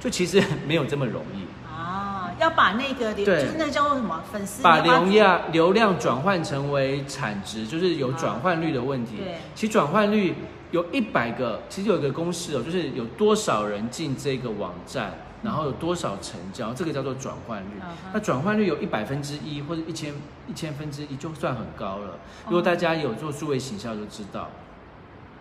[0.00, 1.46] 就其实 没有这么容易。
[1.70, 9.16] 啊，要把那个流，就是那个叫做什么粉丝，把流量流量转换成为产值，就是有转换率的问题。
[9.16, 10.34] 对其实转换率
[10.72, 17.80] 有一百个，其实有一个公式哦，就是有多少人进这个网站，然后有多少成交，这个叫做转换率。
[18.12, 20.12] 那转换率有一百分之一或者一千
[20.48, 22.18] 一千分之一，就算很高了。
[22.46, 24.48] 如果大家有做数位行销就知道。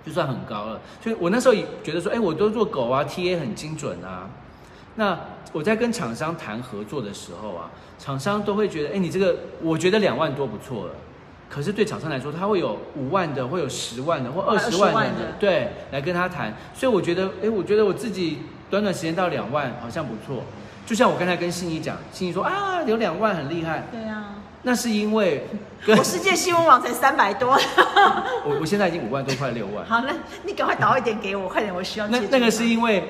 [0.04, 4.28] 就算很高了，所以我那时候也觉得说，哎，我都做狗啊，TA 很精准啊。
[4.96, 5.16] 那
[5.54, 10.94] 我在跟厂商谈合作的时候啊，厂商都会觉得，哎，你这个我觉得两万多不错了。
[11.54, 16.54] 可是对厂商来说，他会有五万的，会有十万的，或二十万20万的的，对，来跟他谈。
[16.74, 20.44] 所以我觉得，哎，我觉得我自己短短时间到两万好像不错。
[20.86, 25.46] 就像我刚才跟心怡讲，心怡说啊，有两万很厉害，对啊，那是因为
[25.88, 27.52] 我世界新闻网才三百多。
[28.46, 29.86] 我我现在已经五万多，快六万。
[29.86, 30.14] 好，那
[30.46, 33.10] 你赶快倒一点给我，快点，我需要那那个是因为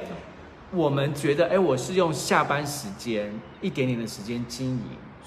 [0.71, 4.81] 我们觉得，哎，我是用下班时间一点点的时间经营，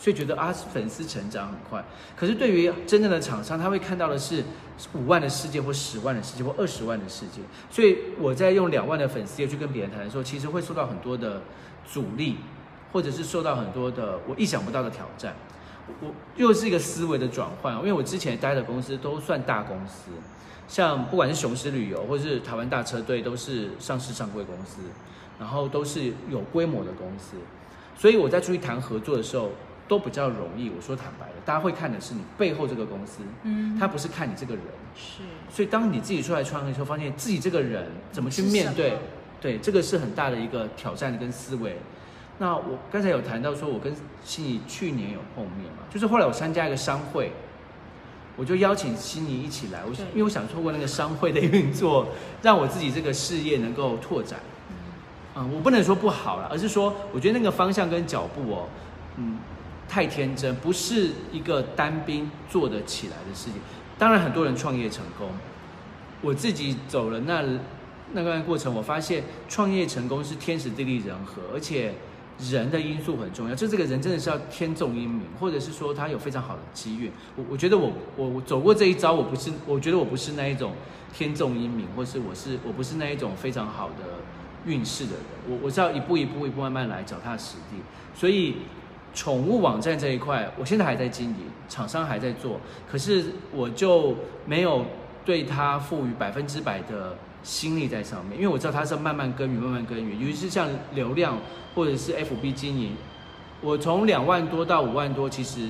[0.04, 1.82] 所以觉得啊，粉丝成长很快。
[2.14, 4.44] 可是对于真正的厂商，他会看到的是
[4.92, 7.40] 五万的世界，或十万的世界，或二十万的世界。
[7.70, 11.40] 所以我在用两万的粉丝页去跟别人谈的时候，其实会受到很多的
[11.90, 12.36] 阻力，
[12.92, 15.34] 或者是受到很多的我意想不到的挑战。
[16.02, 20.10] 我又是一个思维的转换，因为我之前待的公司都算大公司，
[20.68, 24.82] 像不管是雄狮旅游或是台湾大车队，都是上市上柜公司，
[25.40, 27.38] 然后都是有规模的公司，
[27.96, 29.50] 所以我在出去谈合作的时候
[29.86, 30.70] 都比较容易。
[30.70, 34.64] 我说坦白的，大家会看的是你背后这个公司，嗯，他不是看你这个人。
[34.96, 38.98] 是所以当你自己出来创业的时候，发现自己这个人怎么去面对
[39.40, 41.76] 对这个是很大的一个挑战跟思维。
[42.38, 43.94] 那我刚才有谈到说，我跟
[44.24, 47.30] 心仪去年有碰面嘛，就是后来我参加一个商会，
[48.36, 52.08] 我就邀请心仪一起来，我对因为我想透过那个商会的运作，
[52.42, 54.40] 让我自己这个事业能够拓展。
[55.36, 58.68] 嗯，我不能说不好了，而是说我觉得那个方向跟脚步哦，
[59.16, 59.38] 嗯，
[59.94, 63.54] 太天真，不是一个单兵做得起来的事情。
[63.96, 65.28] 当然，很多人创业成功，
[66.20, 67.44] 我自己走了那
[68.12, 71.94] 那段过程，我发现创业成功是天时地利人和，而且
[72.40, 73.54] 人的因素很重要。
[73.54, 77.12] 就这个人真的是要天纵英明，或者是说他有非常好的机遇。
[77.36, 80.72] 我我觉得我我我走过这一招，我不是，我觉得我不是那一种
[81.12, 84.02] 天纵英明，或是我是我不是那一种非常好的
[84.66, 85.20] 运势的人。
[85.48, 87.76] 我我是要一步一步一步慢慢来，脚踏实地。
[88.12, 88.56] 所以
[89.14, 91.36] 宠物网站这一块，我现在还在经营，
[91.68, 94.84] 厂商还在做，可是我就没有
[95.24, 100.18] 对它赋予百分之百的心力在上面，因为我知道它是要慢慢耕耘，慢慢耕耘。
[100.18, 101.38] 尤其是像流量
[101.74, 102.96] 或者是 FB 经营，
[103.60, 105.68] 我从两万多到五万多，其实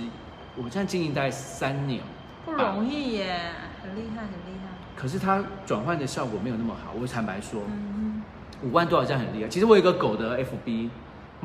[0.56, 2.00] 我现在经营大概三年，
[2.44, 3.50] 不容易耶，
[3.82, 4.70] 很厉害，很厉害。
[4.96, 6.94] 可是它转换的效果没有那么好。
[6.98, 8.22] 我坦白说，嗯
[8.62, 9.48] 五万多好像很厉害。
[9.50, 10.88] 其实我有一个狗的 FB，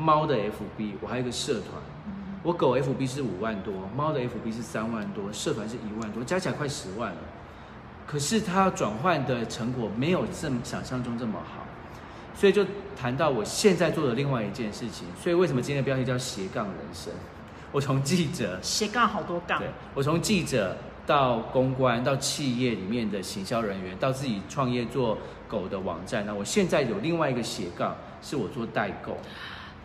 [0.00, 1.66] 猫的 FB，我还有一个社团。
[2.42, 7.18] 我狗 FB 是五万多，猫的 FB 是三万多，社团是一万多，加起来快十万了。
[8.06, 11.66] 可是它转换的成果没有这么想象中这么好，
[12.34, 12.64] 所以就
[12.96, 15.06] 谈到我现在做的另外一件事情。
[15.20, 17.12] 所以为什么今天的标题叫斜杠人生？
[17.70, 26.24] 我从记者斜杠好多杠对，我从记者到公关，到企业里面的行销人员，到自己创业做狗的网站。
[26.26, 29.16] 那我现在有另外一个斜杠，是我做代购。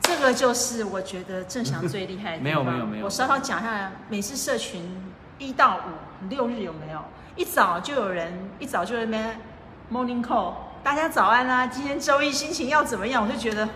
[0.08, 2.44] 这个就是我觉得郑翔最厉害的地方。
[2.44, 4.82] 没有没有没有我稍稍讲一下，每次社群
[5.39, 7.04] 一到五六日有没有？
[7.36, 9.39] 一早就有人一早就在那边
[9.91, 13.26] morning call，大家早安啊，今天周一心情要怎么样？
[13.26, 13.68] 我就觉得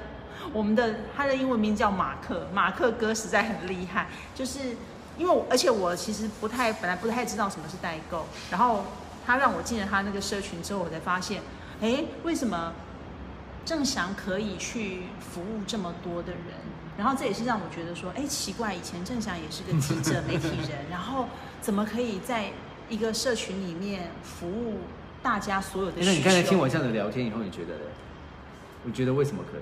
[0.53, 4.59] 我们的他的英文名叫马克，马克哥实在很厉害，就是
[5.17, 8.85] 因为我而且我其实不太本来不太知道什么是代购，然后
[9.25, 11.41] 他让我进了他那个社群之后，我才发现，
[11.81, 12.71] 哎，为什么？
[13.65, 16.41] 郑翔可以去服务这么多的人，
[16.97, 21.27] 然后这也是让我觉得说，哎，奇怪，以前郑翔也是个记者、媒体人，然后
[21.61, 22.51] 怎么可以在
[22.89, 24.79] 一个社群里面服务
[25.21, 25.97] 大家所有的？
[25.99, 27.81] 那你刚才听我这样的聊天以后，你觉得呢？
[28.85, 29.61] 我觉得为什么可以？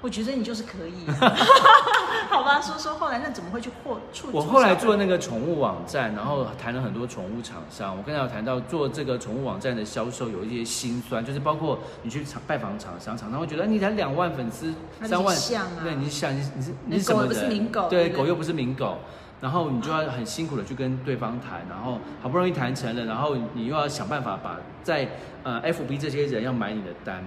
[0.00, 1.06] 我觉得你就是可以。
[2.30, 4.28] 好吧，说说后来那怎么会去获触？
[4.32, 7.96] 我后来做那个宠物网站，然后谈了很多宠物厂商。
[7.96, 15.34] 我刚才有谈到做这个宠物网站的销售有一些辛酸，就是包括你去厂拜访厂商，厂商会觉得、哎你才两万粉丝，三万，
[15.82, 17.30] 对，你想你是你是你你是什么人？
[17.30, 18.98] 狗又不是名狗对狗又不是名狗。
[19.40, 25.08] 然后你就要很辛苦的去跟对方谈，然后好不容易谈成了，然后你又要想办法把在
[25.44, 27.24] 呃 FB 这些人要买你的单，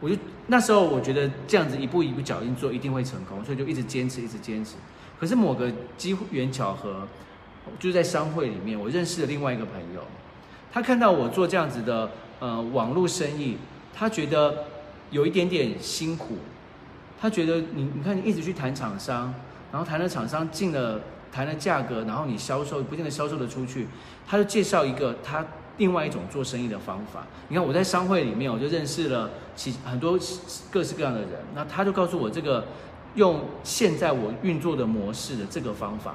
[0.00, 0.16] 我就
[0.48, 4.74] 那时候我觉得这样子一步一步脚印做一定会成功，所以就一直坚持，一直坚持。
[5.18, 7.08] 可是某个机缘巧合，
[7.78, 10.02] 就在商会里面，我认识了另外一个朋友，
[10.70, 13.56] 他看到我做这样子的呃网络生意，
[13.94, 14.64] 他觉得
[15.10, 16.36] 有一点点辛苦，
[17.18, 19.34] 他觉得你你看你一直去谈厂商，
[19.72, 21.00] 然后谈了厂商进了
[21.32, 23.88] 谈了价格，然后你销售不见得销售得出去，
[24.26, 25.44] 他就介绍一个他
[25.78, 27.26] 另外一种做生意的方法。
[27.48, 30.18] 你看我在商会里面，我就认识了其很多
[30.70, 32.64] 各式各样的人，那他就告诉我这个
[33.14, 36.14] 用现在我运作的模式的这个方法。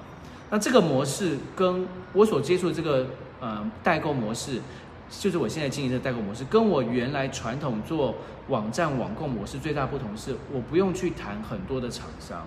[0.50, 3.06] 那这个模式跟我所接触的这个
[3.39, 4.60] 呃代购模式，
[5.10, 8.15] 就是我现在经营的代购模式，跟我原来传统做
[8.50, 12.45] 网站网购模式最大不同是，我不用去谈很多的厂商。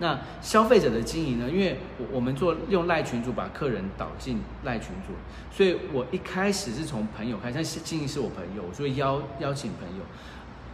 [0.00, 1.48] 那消费者的经营呢？
[1.48, 5.12] 因为我我们做用赖群主把客人导进赖群主，
[5.54, 10.04] 所以我一开始是从朋友开始，但是经营是我朋友，所以邀邀请朋友，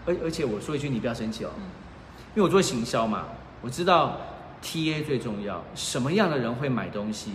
[0.06, 1.50] 而而且我说一句，你不要生气哦，
[2.34, 3.24] 因为我做行销嘛，
[3.60, 4.20] 我知道
[4.62, 7.32] TA 最重要，什么样的人会买东西，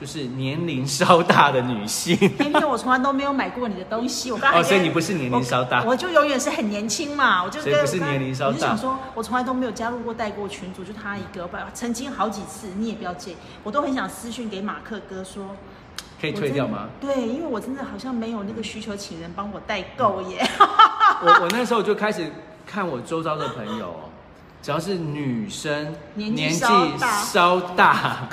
[0.00, 2.16] 就是年龄稍大的女性。
[2.16, 15.56] 偏偏我从来都没有买过你的东西，我刚才哦，所以你不是年龄稍大我，我就永远是很年轻嘛，我就跟所以不是年龄稍大我就想说，我从来都没有加入过代购群组，就他一个，不曾经好几次，你也不要介意，我都很想私讯给马克哥说，
[16.20, 16.88] 可以退掉吗？
[17.00, 20.46] 对，因为我真的好像没有那个需求，请人帮我代购耶。
[21.22, 22.30] 我我那时候就开始
[22.66, 24.10] 看我周遭的朋友哦，
[24.60, 28.28] 只要是女生， 年纪纪稍大稍大，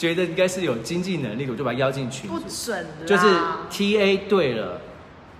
[0.00, 2.40] 觉得应该是有经济能力，我就把他邀进群不。
[2.40, 3.26] 准的，就是
[3.68, 4.80] T A 对了。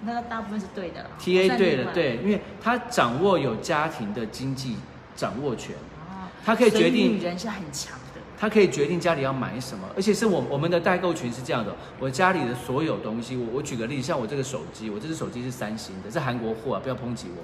[0.03, 1.03] 那个大部分是对的。
[1.03, 4.77] 啦，T 我 A 对了，对，因为他掌握有家庭的经济
[5.17, 17.43] 掌握权，哦他可以所决定女人是很强的，他可以决定家里要买什么，而且是我我们的代购群是这样的，我家里的所有东西，我我举个例子，像我这个手机，我这只手机是三星的，是韩国货啊，不要抨击我。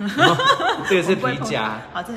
[0.88, 2.14] 这个是皮夹，好，这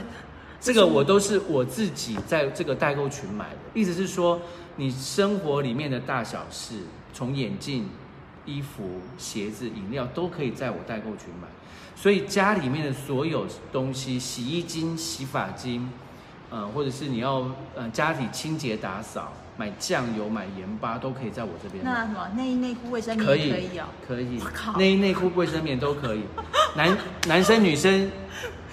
[0.64, 3.58] 这个我都是我自己在这个代购群买的。
[3.74, 4.40] 意思是说，
[4.78, 6.76] 你生活里面的大小事，
[7.14, 7.90] 从眼镜、
[8.46, 11.50] 衣服、鞋子、饮料，都可以在我代购群买。
[11.98, 15.90] 所以家里面的所有东西，洗衣精、洗发精，
[16.50, 17.46] 呃，或者是你要
[17.76, 21.92] 呃家里清洁打扫，买酱油、买盐巴，都可以在我这边买。
[21.92, 23.86] 那什么内衣内裤卫生棉可以可以哦。
[24.08, 24.40] 可以，
[24.78, 26.22] 内衣内裤、卫生棉都可以。
[26.78, 26.98] 男
[27.28, 28.10] 男生女生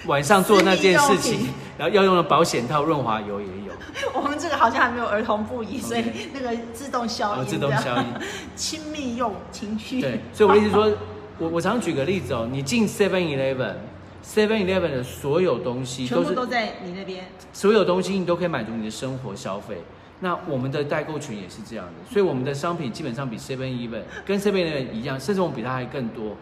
[0.05, 3.73] 晚上做那件事情然后要用的保险套、润滑油也有，
[4.13, 8.05] 我们这个好像还没有儿童不宜，所以那个自动消音，哦自动消音。
[8.55, 10.01] 亲密用情趣。
[10.01, 10.91] 对，所以我一直说，
[11.39, 17.25] 我我常举个例子哦，你进 Seven Eleven，Seven Eleven 的所有东西全都是部都在你那边。
[17.53, 19.77] 所有东西你都可以满足你的生活消费。
[20.19, 26.35] 那我们的代购群也是这样的，所以我们的商品基本上比 Seven Eleven 跟 Seven Eleven 一样，甚至我们比它还更多。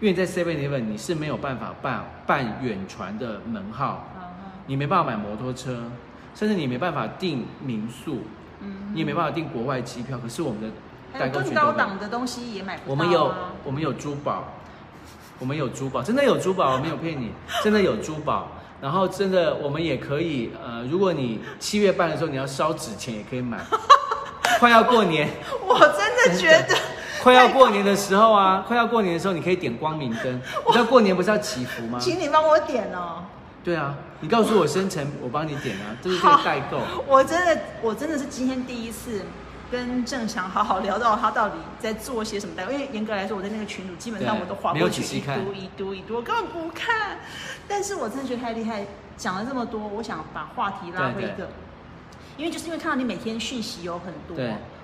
[0.00, 4.22] 因为在 Seven Eleven 你是没有办法办办远传的门号，嗯
[4.66, 5.84] 你没办法买摩托车，
[6.34, 8.22] 甚至你没办法订民宿，
[8.60, 10.18] 嗯你也没办法订国外机票。
[10.22, 10.68] 可是我们的
[11.12, 12.88] 更代购群都可以高档的东西也买不到、啊。
[12.90, 13.34] 我们有
[13.64, 14.44] 我们有珠宝，
[15.38, 17.30] 我们有珠宝，真的有珠宝，我没有骗你，
[17.64, 18.48] 真的有珠宝。
[18.78, 23.58] 然后真的我们也可以，呃，如果你七月半的时候你要烧纸钱也可以买。
[24.60, 25.28] 快要过年，
[25.66, 26.76] 我真的觉得
[27.26, 30.32] 快要过年的时候啊，快要过年的时候你可以点光明灯。
[30.64, 31.98] 你知道过年不是要祈福吗？
[32.00, 33.24] 请你帮我点哦。
[33.64, 36.78] 对啊，你告诉我生辰，我帮你点啊，这是这个代购。
[37.04, 39.22] 我真的，我真的是今天第一次
[39.72, 47.18] 跟郑翔好好聊到他到底在做些什么代购，因为严格来说，我在那个群组基本上我都划过去一读一读一读，我根本不看。
[47.66, 51.48] 但是我真的觉得太厉害，讲了这么多，我想把话题拉回一个，
[52.36, 54.36] 因为就是因为看到你每天讯息有很多，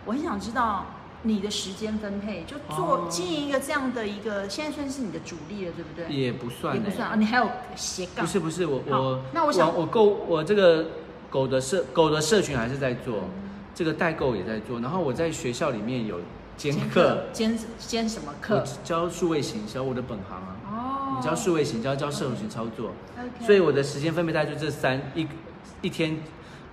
[0.05, 0.85] 我很想知道。
[1.25, 6.13] 你的时间分配就做哦经营一个这样的一个，现在算是你的主力了，对不对？
[6.13, 8.27] 也不算、欸，也不算啊，你还有斜杠。
[8.27, 10.87] 不是不是，我我那我想我购我这个
[11.31, 16.21] 狗的社狗的社群还是在做，嗯这个代购也在做，然后我在学校里面有
[16.57, 18.65] 兼兼课，兼兼什么课？
[18.83, 22.91] 教数位行销，我的本行啊，哦你教数位行销，教社群操作
[23.41, 25.27] 所以我的时间分配大概就这三一
[25.83, 26.19] 一天。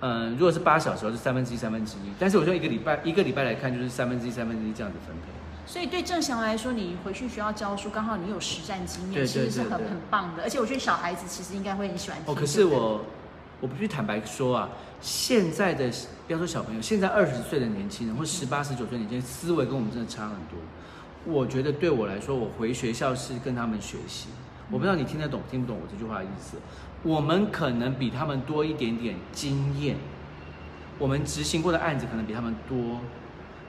[0.00, 2.10] 嗯，如果是八小时，是三分之一，三分之一。
[2.18, 5.22] 但是我说一个礼拜，一个礼拜来看，就是三分之一，三分之一这样子分配。
[5.66, 10.42] 所以对郑翔来说，你回去学校教书，刚好你有实战经验，对其实是很很棒的。
[10.42, 12.32] 而且我觉得小孩子其实应该会很喜欢听。
[12.32, 13.04] 哦，可是我，
[13.60, 14.70] 我必须坦白说啊，
[15.00, 15.90] 现在的
[16.26, 20.58] 不要说小朋友，现在二十岁的年轻人或十八、十九岁的年轻人，思维跟我们真的差很多。
[21.26, 24.28] 我觉得对我来说，我回学校是跟他们学习。
[24.70, 26.56] 我不知道你听得懂听不懂我这句话的意思。
[27.02, 29.96] 我们可能比他们多一点点经验，
[30.98, 33.00] 我们执行过的案子可能比他们多，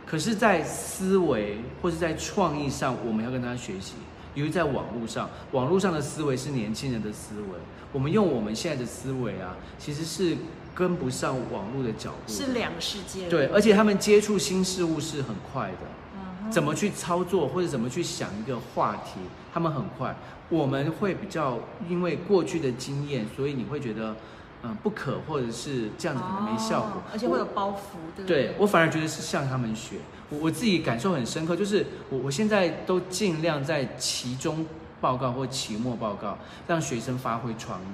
[0.06, 3.94] 可是，在思维或是在创意上，我们要跟他学习。
[4.36, 7.60] 由于在网络上，网络上的思维是年轻人的思维，
[7.94, 10.38] 我们用我们现在的思维啊，其实是
[10.76, 12.34] 跟不上网络的脚步的。
[12.34, 13.30] 是两个世界。
[13.30, 16.50] 对，而且他们接触新事物是很快的。
[16.50, 19.22] 怎么去操作或者怎么去想一个话题，
[19.54, 20.14] 他们很快。
[20.52, 21.58] 我们会比较
[21.90, 24.16] 因为过去的经验，所以你会觉得，
[24.64, 29.96] 嗯、不可或者是这样子可能没效果哦，而且会有包袱，对不对我反而觉得是向他们学。
[30.30, 34.66] 我我自己感受很深刻，就是我我现在都尽量在期中
[35.00, 36.38] 报告或期末报告
[36.68, 37.86] 让学生发挥创意。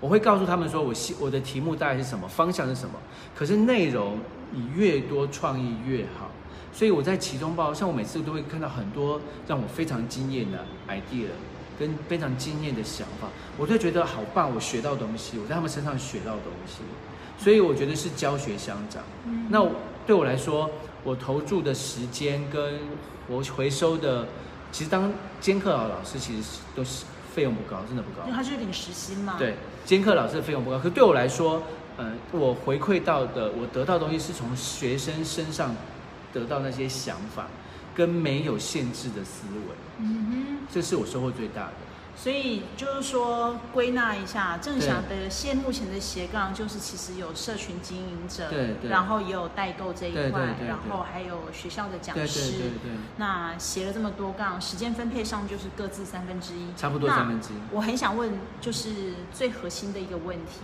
[0.00, 2.94] 我会告诉他们说我希我的题目大概是什么，方向是什么，
[3.34, 4.18] 可是内容
[4.50, 6.30] 你越多创意越好。
[6.74, 11.26] 所以我在期中报，像我每次都会看到很多让我非常惊艳的 idea，
[11.82, 13.26] 跟非常惊艳的想法，
[13.58, 16.82] 我就觉得好棒，我学到东西，我在他们身上学到东西，
[17.42, 19.02] 所以我觉得是教学相长。
[19.26, 19.68] 嗯那
[20.06, 20.70] 对我来说，
[21.02, 22.78] 我投注的时间跟
[23.26, 24.28] 我回收的，
[24.70, 27.04] 其实当兼课老老师其实是都是
[27.34, 28.36] 费用不高，真的不高因为。
[28.36, 29.34] 他就是领时薪嘛。
[29.36, 31.60] 对，兼课老师的费用不高，可对我来说，
[31.96, 35.74] 呃，我回馈到的，我得到的东西是从学生身上
[36.32, 37.48] 得到那些想法，
[37.92, 41.72] 跟没有限制的思维，嗯这是我收获最大的。
[42.14, 52.52] 所以就是说归纳一下，正翔的现目前的斜杠就是其实有社群经营者，对对然后也有代购这一块，对对对然后还有学校的讲对师。
[52.52, 57.56] 对对对，那斜了这么多杠，时间分配上就是各自三分之一，差不多三分之一。
[57.72, 60.60] 我很想问，就是最核心的一个问题，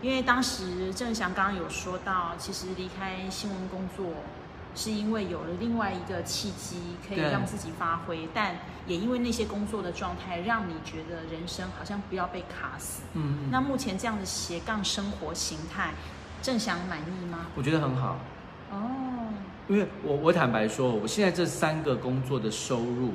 [0.00, 4.06] 因为当时郑翔刚刚有说到，其实离开新闻工作，
[4.74, 8.56] 是因为有了另外一个契机，可以对让自己发挥，但
[8.86, 13.02] 也因为那些工作的状态，让你觉得人生好像不要被卡死。
[13.14, 15.94] 嗯，嗯那目前这样的斜杠生活形态，
[16.42, 17.46] 正翔满意吗？
[17.54, 18.18] 我觉得很好，
[18.72, 19.32] 哦，
[19.68, 23.12] 因为我我坦白说，我现在这三个工作的收入，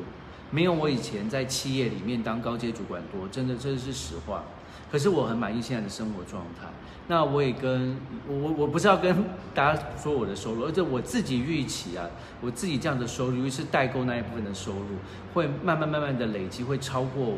[0.50, 4.44] 没有我以前在企业里面当高阶主管多，真的这是实话。
[4.92, 6.68] 可是我很满意现在的生活状态。
[7.08, 9.26] 那我也跟我我我不是要跟
[9.56, 12.06] 大家说我的收入，而且我自己预期啊，
[12.40, 14.98] 我自己这样的收入，尤其是代购那一部分的收入，
[15.34, 17.34] 会慢慢慢慢的累积，会超过，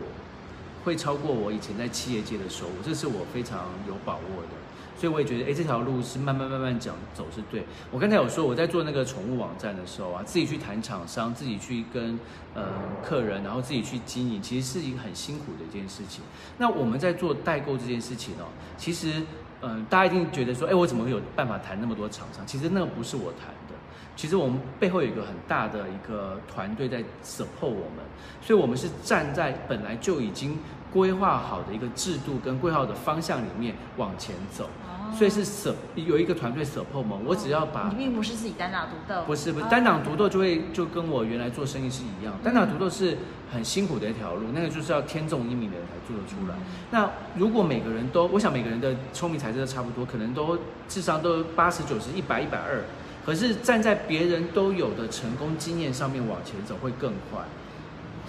[0.83, 4.60] 会超过我以前在企业界的收入，这是我非常有把握的。
[5.01, 7.65] 所以我也觉得，哎，这条路是慢慢慢慢讲走是对。
[7.89, 12.19] 我刚才有说我在做那个宠物网站的时候啊，自己去谈厂商，自己去跟
[12.53, 12.65] 呃
[13.03, 16.23] 客人，然后自己去经营，其实是一个很辛苦的一件事情。
[16.59, 18.45] 那我们在做代购这件事情哦，
[18.77, 19.23] 其实
[19.63, 22.45] 嗯，大家一定觉得说，哎，我怎么会有办法谈那么多厂商？
[22.45, 23.73] 其实那个不是我谈的，
[24.15, 28.05] 其实我们背后有一个很大的一个团队在 support 我们，
[28.39, 30.59] 所以我们是站在本来就已经
[30.93, 34.69] 规划好的一个制度跟规划的方向里面往前走。
[35.17, 43.17] 所以是 support 有一个团队 support 嘛，我只要把你并不是自己单打独斗，不是不是单打独斗就会就跟我原来做生意是一样，单打独斗是
[43.51, 46.55] 很辛苦的一条路，那个就是要天纵英明的人才做得出来。
[46.91, 50.57] 那如果每个人都，我想每个人的聪明才智都差不多，可能都
[50.87, 52.81] 智商都八十九十一百一百二，
[53.25, 57.41] 可是站在别人都有的成功经验上面往前走会更快。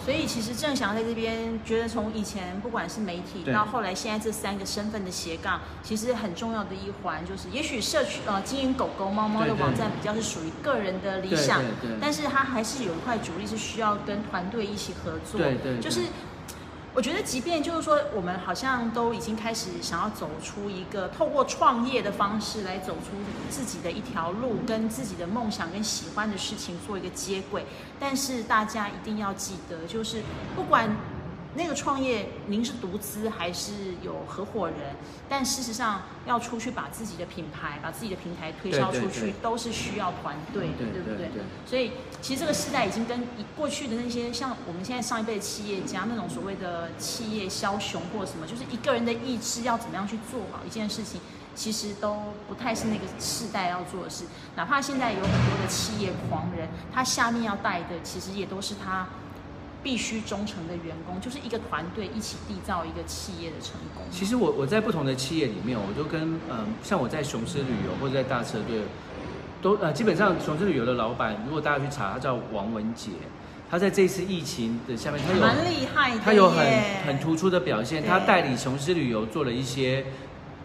[0.04, 11.62] 所以其实郑翔在这边觉得，从以前不管是媒体到后来现在这三个身份的斜杠，其实很重要的一环就是，也许社区呃经营狗狗猫猫的网站比较是属于个人的理想，
[12.00, 16.02] 但是它还是有一块主力是需要跟团队一起合作，对对，就是。
[16.94, 23.16] 我觉得，即便就是说，我们好像都已经开始想要走出一个透过创业的方式来走出
[23.48, 27.64] 自己的一条路，跟自己的梦想跟喜欢的事情做一个接轨。
[27.98, 30.22] 但是大家一定要记得，就是
[30.54, 30.94] 不管。
[31.54, 33.72] 那个创业，您是独资还是
[34.02, 34.96] 有合伙人？
[35.28, 41.28] 但事实上，要出去把自己的品牌、把自己的平台推销出去，都是需要团队的，对不对？
[41.66, 41.92] 所以，
[42.22, 51.20] 其实这个时代已经跟过去的那些像我们现在上一辈的企业家那种所谓的企业枭雄或什么，就是一个人的意志要怎么样去做好一件事情，
[51.54, 52.16] 其实都
[52.48, 54.24] 不太是那个世代要做的事。
[54.56, 59.06] 哪怕现在有很多的企业狂人，他下面要带的，其实也都是他。
[59.82, 64.04] 必须忠诚的员工，就是一个团队一起缔造一个企业的成功。
[64.10, 68.82] 其实我我在不同的企业里面，我都跟嗯，像我在雄狮旅游或者在大车队，
[69.60, 73.10] 都呃，基本上雄狮旅游的老板，如果大家去查，他叫王文杰，
[73.70, 76.66] 他在这次疫情的下面，他有蛮厉害，他有很
[77.06, 80.04] 很突出的表现，他代理雄狮旅游做了一些。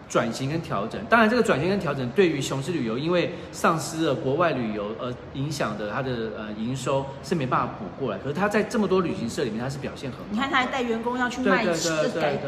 [0.08, 8.18] 转型跟调整，当然这个转型跟调整对于雄狮旅游，因为丧失了国外旅游而影响的它的呃营收是没办法补过来。
[8.18, 10.24] 可是他在这么多旅行社里面，他是表现很好。
[10.30, 12.38] 你看他还带员工要去卖吃改，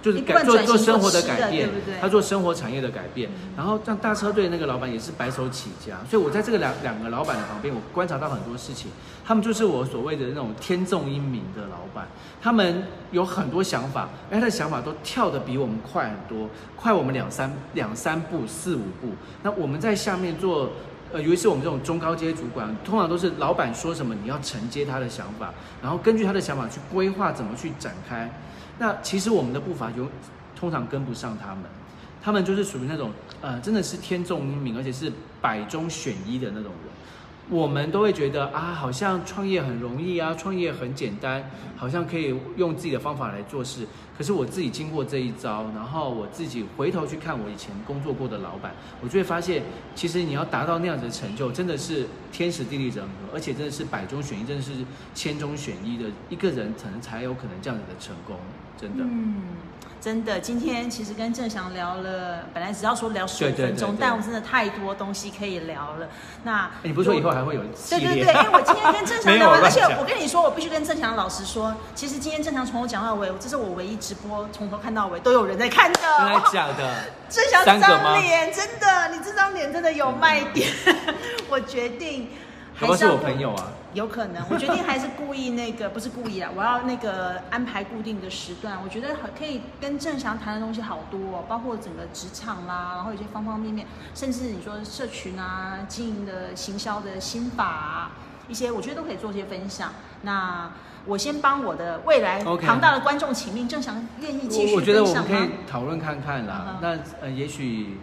[0.00, 1.94] 就是改做做生活的改变，对不对？
[2.00, 8.90] 他做生活产业的改变，然后像大车队那个老板也是白手起家，所以我在这个两两个老板的旁边，我观察到很多事情。
[9.22, 12.08] 他们就是我所谓的那种天纵英明的老板，
[12.42, 19.12] 他们有很多想法，而他的想法都跳得比我们快很多，快我们两三两三步、四五步。
[19.42, 20.70] 那我们在下面做，
[21.12, 25.52] 呃，尤其是我们这种中高阶主管，通常都是老板说什么，你要承接他的想法，
[25.82, 28.30] 然后根据他的想法去规划怎么去展开。
[28.78, 30.08] 那其实我们的步伐有
[30.54, 31.64] 通常跟不上他们，
[32.22, 36.89] 他们就是属于那种呃，真的是天纵英明，而且是百中选一的那种人。
[37.50, 43.84] 我们都会觉得啊，好像创业很容易啊，创业很简单，好像可以用自己的方法来做事。
[44.16, 48.72] 可是我自己经过这一招，然后我自己回头去看我以前工作过的老板，
[49.02, 49.62] 我就会发现，
[49.94, 54.72] 其实你要达到那样子的成就，真的是天时地利人和，而且真的是百中选一，真的是
[55.14, 58.36] 千中选一的一个人，可能才有可能这样子的成功，
[58.78, 59.04] 真的。
[60.00, 66.08] 真的，今天其实跟郑翔聊了，本来只要说聊十五分钟，但我真的太多东西可以聊了。
[66.42, 76.00] 那你不是说以后还会有对对对，因为 我今天跟郑翔聊，而且我跟你说，我必须跟郑翔老师说，其实今天郑翔从头讲到尾，这是我唯一直播从头看到尾都有人在看的。
[76.00, 76.94] 真的假的？
[77.28, 80.68] 郑翔这张脸真的，你这张脸真的有卖点。
[81.50, 82.30] 我决定。
[82.86, 84.42] 不是我朋友啊，有可能。
[84.50, 88.78] 我决定还是故意那个， 不是故意啊，我要那个安排固定的时段。
[88.82, 98.12] 我觉得很可以跟郑翔谈的东西好多，哦，包括整个职场啦，然后有些方方面面，甚至你说社群啊、经营的行销的心法，
[98.48, 99.92] 一些我觉得都可以做些分享。
[100.22, 100.70] 那
[101.06, 106.78] 我先帮我的未来庞大的观众请命，郑翔愿意继续我觉得我们可以讨论看看啦。
[106.80, 107.98] 那呃，也许。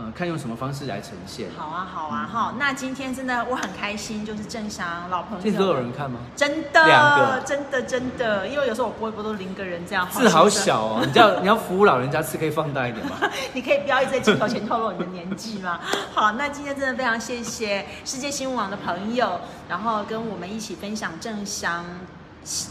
[0.00, 1.48] 嗯，看用什么方式来呈现。
[1.58, 2.54] 好啊，好啊，哈。
[2.56, 5.42] 那今天真的我很开心，就是郑翔老朋友。
[5.42, 6.20] 现在都有人看吗？
[6.36, 8.46] 真的，两个，真的真的。
[8.46, 10.08] 因为有时候我播一播都零个人这样。
[10.08, 13.16] 字好小哦，你叫你要服务老人家，字可以放大一点吗？
[13.52, 15.80] 你可以不要一直在镜头前透露你的年纪吗？
[16.14, 21.84] 好，那今天真的非常谢谢世界新闻网的朋友，然后跟我们一起分享郑翔。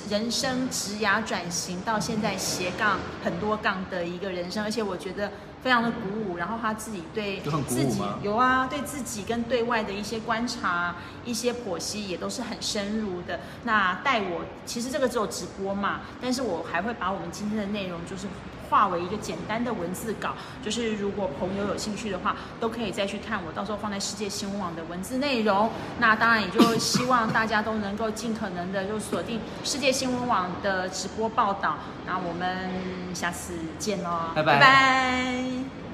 [0.10, 5.30] 人生职涯转型到现在斜杠很多杠的一个人生，而且我觉得
[5.64, 6.38] 非常的鼓舞。
[6.38, 10.96] 然后他自己对自己有啊，对自己跟对外的一些观察、
[11.26, 13.40] 一些剖析也都是很深入的。
[13.64, 18.28] 那带我其实这个只有直播嘛，但是我还会把我们今天的内容就是。
[18.70, 20.30] 化为一个简单的文字稿，
[20.64, 25.70] 就是如果朋友有兴趣的话，都可以再去看我到时候放在世界新闻网的文字内容。
[26.00, 31.78] 那当然也就希望大家都能够尽可能的就锁定世界新闻网的直播报道。
[32.06, 32.70] 那我们
[33.14, 35.87] 下次见喽，拜拜拜拜